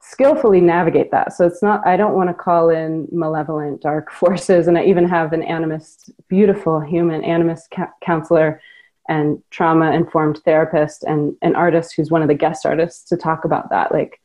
[0.01, 1.33] skillfully navigate that?
[1.33, 4.67] So it's not i don't want to call in malevolent dark forces.
[4.67, 8.61] And i even have an animist beautiful human animist ca- counselor
[9.09, 13.45] and trauma informed therapist and an artist who's one of the guest artists to talk
[13.45, 13.93] about that.
[13.93, 14.21] Like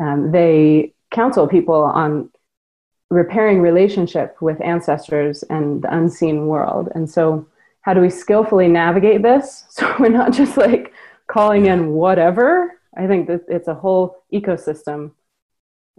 [0.00, 2.30] um, they counsel people on
[3.14, 6.88] repairing relationship with ancestors and the unseen world.
[6.94, 7.46] And so,
[7.82, 10.92] how do we skillfully navigate this so we're not just like
[11.26, 12.80] calling in whatever?
[12.96, 15.12] I think that it's a whole ecosystem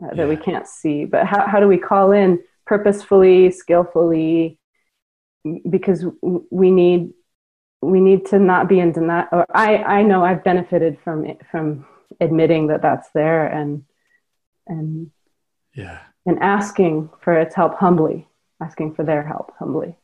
[0.02, 0.28] uh, that yeah.
[0.28, 1.06] we can't see.
[1.06, 4.58] But how, how do we call in purposefully, skillfully?
[5.70, 6.06] Because
[6.50, 7.14] we need
[7.82, 9.28] we need to not be in denial.
[9.32, 11.86] Or I I know I've benefited from it, from
[12.20, 13.84] admitting that that's there and
[14.68, 15.12] and
[15.74, 18.28] yeah and asking for its help humbly,
[18.62, 19.96] asking for their help humbly.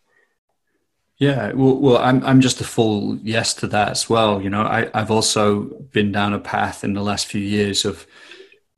[1.18, 4.42] Yeah, well, well, I'm I'm just a full yes to that as well.
[4.42, 8.08] You know, I, I've also been down a path in the last few years of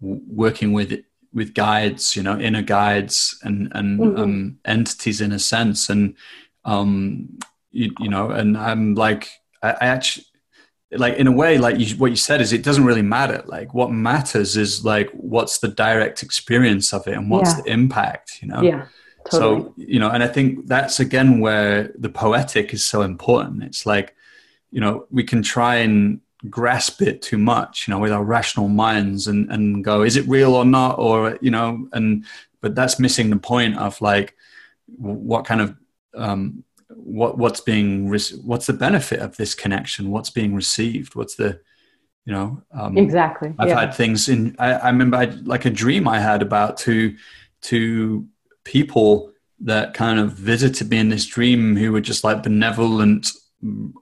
[0.02, 4.22] working with with guides, you know, inner guides and and mm-hmm.
[4.22, 6.16] um, entities in a sense, and
[6.66, 7.40] um,
[7.72, 9.30] you, you know, and I'm like,
[9.62, 10.26] I, I actually
[10.98, 13.74] like in a way like you, what you said is it doesn't really matter like
[13.74, 17.62] what matters is like what's the direct experience of it and what's yeah.
[17.62, 18.86] the impact you know yeah
[19.30, 19.62] totally.
[19.62, 23.86] so you know and i think that's again where the poetic is so important it's
[23.86, 24.16] like
[24.72, 26.20] you know we can try and
[26.50, 30.28] grasp it too much you know with our rational minds and and go is it
[30.28, 32.26] real or not or you know and
[32.60, 34.36] but that's missing the point of like
[34.98, 35.76] what kind of
[36.16, 36.64] um
[37.04, 38.10] what what's being
[38.44, 41.60] what's the benefit of this connection what's being received what's the
[42.26, 43.80] you know um, exactly i've yeah.
[43.82, 47.18] had things in i, I remember I, like a dream i had about two
[47.62, 48.28] two
[48.64, 53.28] people that kind of visited me in this dream who were just like benevolent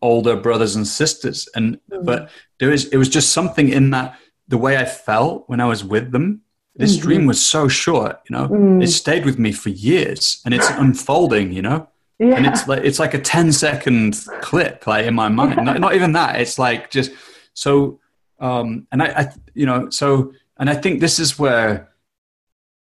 [0.01, 2.05] older brothers and sisters and mm.
[2.05, 2.29] but
[2.59, 4.15] there is it was just something in that
[4.47, 6.41] the way i felt when i was with them
[6.75, 7.07] this mm-hmm.
[7.07, 8.83] dream was so short you know mm.
[8.83, 11.87] it stayed with me for years and it's unfolding you know
[12.21, 12.35] yeah.
[12.35, 15.95] and it's like it's like a 10 second clip like in my mind not, not
[15.95, 17.11] even that it's like just
[17.53, 17.99] so
[18.39, 21.89] um and I, I you know so and i think this is where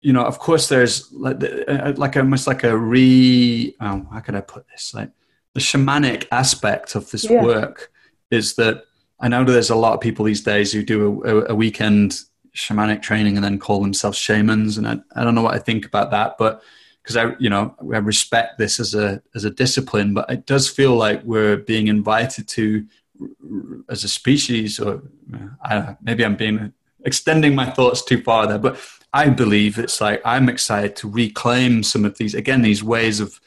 [0.02, 4.34] you know of course there's like uh, like almost like a re oh, how could
[4.34, 5.10] i put this like
[5.54, 7.42] the shamanic aspect of this yeah.
[7.42, 7.90] work
[8.30, 8.84] is that
[9.20, 12.20] I know there's a lot of people these days who do a, a, weekend
[12.56, 15.84] shamanic training and then call themselves shamans, and I, I don't know what I think
[15.84, 16.62] about that, but
[17.02, 20.68] because I, you know, I respect this as a as a discipline, but it does
[20.68, 22.86] feel like we're being invited to,
[23.88, 25.02] as a species, or
[25.34, 26.72] uh, I maybe I'm being
[27.04, 28.78] extending my thoughts too far there, but
[29.12, 33.40] I believe it's like I'm excited to reclaim some of these again these ways of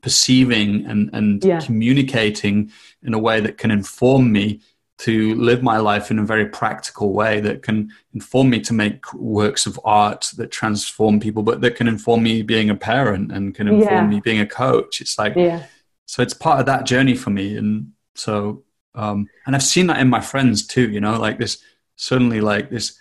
[0.00, 1.60] perceiving and, and yeah.
[1.60, 2.70] communicating
[3.02, 4.60] in a way that can inform me
[4.96, 9.12] to live my life in a very practical way that can inform me to make
[9.14, 13.54] works of art that transform people, but that can inform me being a parent and
[13.54, 14.06] can inform yeah.
[14.06, 15.00] me being a coach.
[15.00, 15.66] It's like, yeah.
[16.06, 17.56] so it's part of that journey for me.
[17.56, 18.62] And so,
[18.94, 21.60] um, and I've seen that in my friends too, you know, like this,
[21.96, 23.00] suddenly like this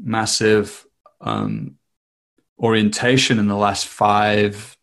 [0.00, 0.86] massive,
[1.20, 1.76] um,
[2.58, 4.76] orientation in the last five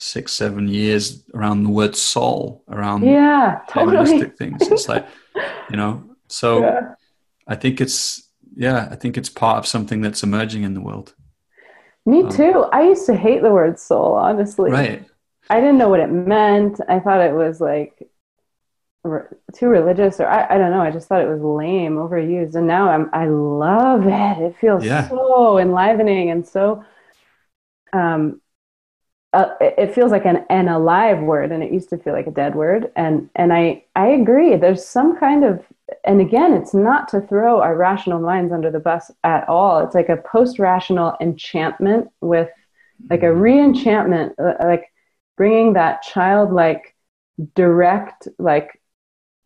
[0.00, 4.24] six, seven years around the word soul, around yeah, totally.
[4.30, 4.62] things.
[4.62, 6.94] It's like, you know, so yeah.
[7.46, 11.14] I think it's, yeah, I think it's part of something that's emerging in the world.
[12.06, 12.64] Me um, too.
[12.72, 14.70] I used to hate the word soul, honestly.
[14.70, 15.04] Right.
[15.48, 16.80] I didn't know what it meant.
[16.88, 18.08] I thought it was like
[19.54, 20.80] too religious or I, I don't know.
[20.80, 22.54] I just thought it was lame, overused.
[22.54, 24.44] And now I'm, I love it.
[24.44, 25.08] It feels yeah.
[25.08, 26.84] so enlivening and so,
[27.92, 28.40] um,
[29.32, 32.32] uh, it feels like an, an alive word and it used to feel like a
[32.32, 32.90] dead word.
[32.96, 35.64] And and i i agree there's some kind of
[36.04, 39.80] and again it's not to throw our rational minds under the bus at all.
[39.84, 42.48] It's like a post-rational enchantment with
[43.08, 44.92] like a re-enchantment uh, like
[45.36, 46.94] bringing that childlike
[47.54, 48.80] direct like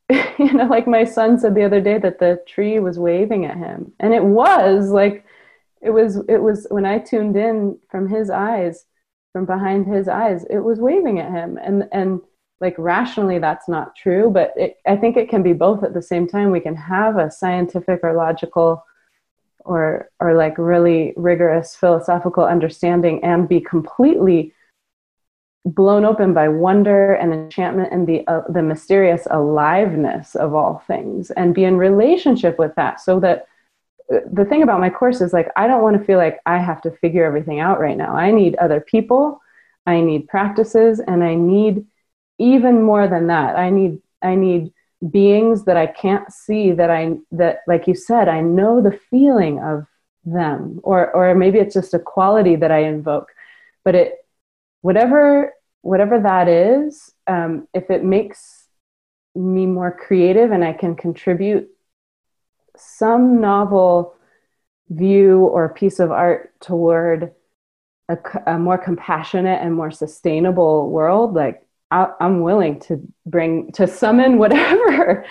[0.10, 3.58] you know like my son said the other day that the tree was waving at
[3.58, 3.92] him.
[4.00, 5.26] And it was like
[5.82, 8.86] it was it was when i tuned in from his eyes
[9.34, 10.44] from behind his eyes.
[10.48, 11.58] It was waving at him.
[11.60, 12.20] And and
[12.60, 16.00] like rationally that's not true but it, i think it can be both at the
[16.00, 16.50] same time.
[16.50, 18.84] We can have a scientific or logical
[19.64, 24.54] or or like really rigorous philosophical understanding and be completely
[25.64, 31.32] blown open by wonder and enchantment and the uh, the mysterious aliveness of all things
[31.32, 33.48] and be in relationship with that so that
[34.08, 36.82] the thing about my course is like I don't want to feel like I have
[36.82, 38.14] to figure everything out right now.
[38.14, 39.40] I need other people,
[39.86, 41.86] I need practices, and I need
[42.38, 43.56] even more than that.
[43.56, 44.72] I need I need
[45.10, 49.60] beings that I can't see that I that like you said, I know the feeling
[49.62, 49.86] of
[50.24, 53.30] them or or maybe it's just a quality that I invoke.
[53.84, 54.14] But it
[54.82, 55.52] whatever
[55.82, 58.68] whatever that is, um, if it makes
[59.34, 61.68] me more creative and I can contribute
[62.76, 64.14] some novel
[64.90, 67.32] view or piece of art toward
[68.08, 73.86] a, a more compassionate and more sustainable world, like I, I'm willing to bring to
[73.86, 75.24] summon whatever,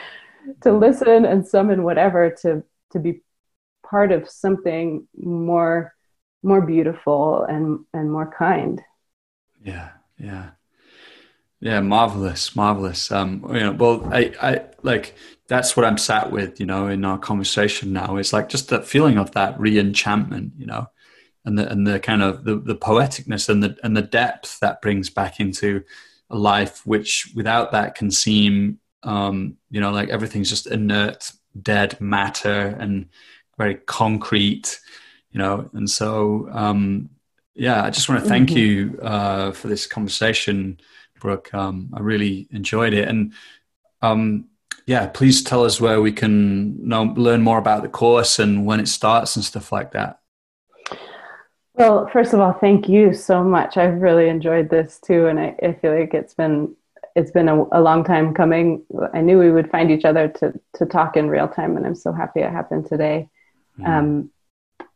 [0.61, 3.22] to listen and summon whatever to to be
[3.86, 5.94] part of something more
[6.41, 8.82] more beautiful and and more kind.
[9.64, 10.52] Yeah, yeah.
[11.64, 13.10] Yeah, marvelous, marvelous.
[13.10, 15.15] Um, you know, well, I, I like
[15.48, 18.18] that's what I'm sat with, you know, in our conversation now.
[18.18, 20.88] It's like just that feeling of that re-enchantment, you know,
[21.45, 24.81] and the and the kind of the, the poeticness and the and the depth that
[24.81, 25.85] brings back into
[26.30, 31.31] a life, which without that can seem, um, you know, like everything's just inert,
[31.61, 33.07] dead matter and
[33.57, 34.81] very concrete,
[35.31, 35.69] you know.
[35.72, 37.10] And so, um,
[37.56, 38.57] yeah, I just want to thank mm-hmm.
[38.57, 40.81] you uh, for this conversation
[41.24, 41.52] Brooke.
[41.54, 43.34] Um, I really enjoyed it, and
[44.02, 44.50] um,
[44.86, 48.82] yeah, please tell us where we can know, learn more about the course and when
[48.82, 50.20] it starts and stuff like that.
[51.76, 53.78] Well, first of all, thank you so much.
[53.78, 56.76] I've really enjoyed this too, and I, I feel like it's been
[57.16, 58.84] it's been a, a, long time coming.
[59.14, 61.95] I knew we would find each other to to talk in real time, and I'm
[61.95, 63.30] so happy it happened today.
[63.80, 63.88] Mm.
[63.88, 64.32] Um,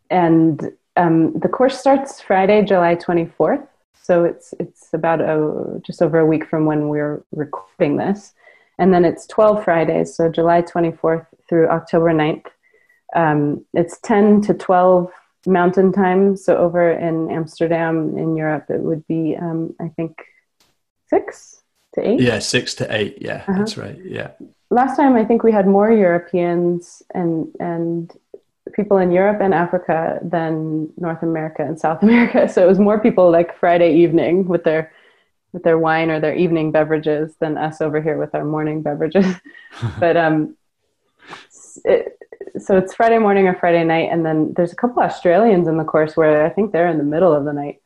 [0.09, 3.67] and um, the course starts Friday, July 24th.
[4.07, 8.33] So it's it's about a, just over a week from when we're recording this,
[8.79, 12.45] and then it's 12 Fridays, so July 24th through October 9th.
[13.13, 15.11] Um, it's 10 to 12
[15.45, 16.37] Mountain Time.
[16.37, 20.13] So over in Amsterdam in Europe, it would be um, I think
[21.09, 21.61] six
[21.95, 22.21] to eight.
[22.21, 23.17] Yeah, six to eight.
[23.19, 23.57] Yeah, uh-huh.
[23.57, 23.99] that's right.
[24.05, 24.31] Yeah.
[24.69, 28.09] Last time I think we had more Europeans and and
[28.77, 32.47] people in Europe and Africa than North America and South America.
[32.47, 34.93] So it was more people like Friday evening with their
[35.53, 39.25] with their wine or their evening beverages than us over here with our morning beverages.
[39.99, 40.55] but um,
[41.85, 42.19] it,
[42.59, 45.83] so it's Friday morning or Friday night, and then there's a couple Australians in the
[45.83, 47.81] course where I think they're in the middle of the night.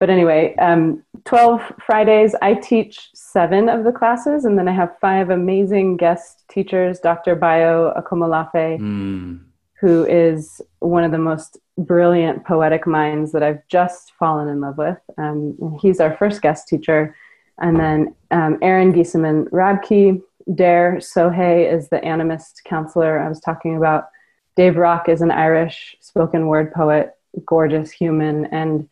[0.00, 4.98] But anyway, um, 12 Fridays, I teach seven of the classes, and then I have
[5.00, 7.36] five amazing guest teachers Dr.
[7.36, 9.40] Bayo Akomolafe, mm
[9.84, 14.78] who is one of the most brilliant poetic minds that I've just fallen in love
[14.78, 14.96] with.
[15.18, 17.14] Um, he's our first guest teacher.
[17.60, 20.22] And then um, Aaron Giesemann Rabke,
[20.54, 24.08] Dare Sohe is the animist counselor I was talking about.
[24.56, 28.46] Dave Rock is an Irish spoken word poet, gorgeous human.
[28.46, 28.88] And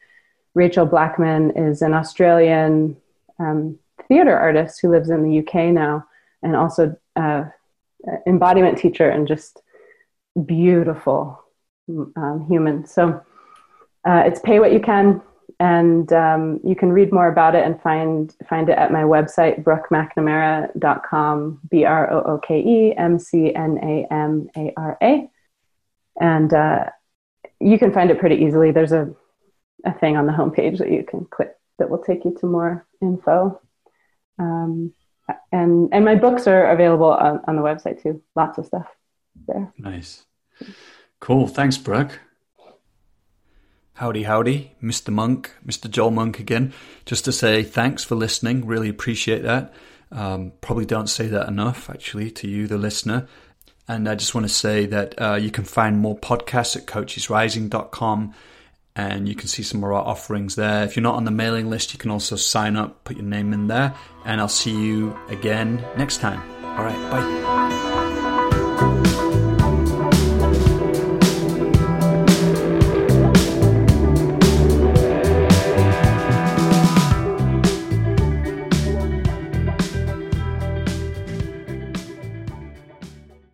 [0.53, 2.99] Rachel Blackman is an Australian
[3.39, 3.79] um,
[4.09, 6.05] theater artist who lives in the UK now
[6.43, 7.45] and also uh,
[8.27, 9.63] embodiment teacher and just
[10.47, 11.43] beautiful
[11.89, 12.87] um, human.
[12.87, 13.21] So
[14.07, 15.23] uh, it's pay what you can,
[15.61, 19.63] and um, you can read more about it and find find it at my website
[19.63, 25.31] brookemcnamara.com b r o o k e m c n a m a r a,
[26.21, 26.85] and uh,
[27.61, 28.73] you can find it pretty easily.
[28.73, 29.15] There's a
[29.85, 32.87] a thing on the homepage that you can click that will take you to more
[33.01, 33.61] info.
[34.39, 34.93] Um,
[35.53, 38.23] and and my books are available on, on the website too.
[38.35, 38.87] Lots of stuff
[39.53, 39.73] there.
[39.79, 40.25] Nice.
[41.21, 41.47] Cool.
[41.47, 42.19] Thanks, Brooke.
[43.95, 45.11] Howdy, howdy, Mr.
[45.11, 45.89] Monk, Mr.
[45.89, 46.73] Joel Monk again.
[47.05, 48.67] Just to say thanks for listening.
[48.67, 49.73] Really appreciate that.
[50.11, 53.29] Um, probably don't say that enough, actually, to you, the listener.
[53.89, 58.35] And I just want to say that uh, you can find more podcasts at coachesrising.com
[58.95, 60.85] and you can see some more offerings there.
[60.85, 63.53] If you're not on the mailing list, you can also sign up, put your name
[63.53, 66.43] in there, and I'll see you again next time.
[66.77, 67.23] All right, bye.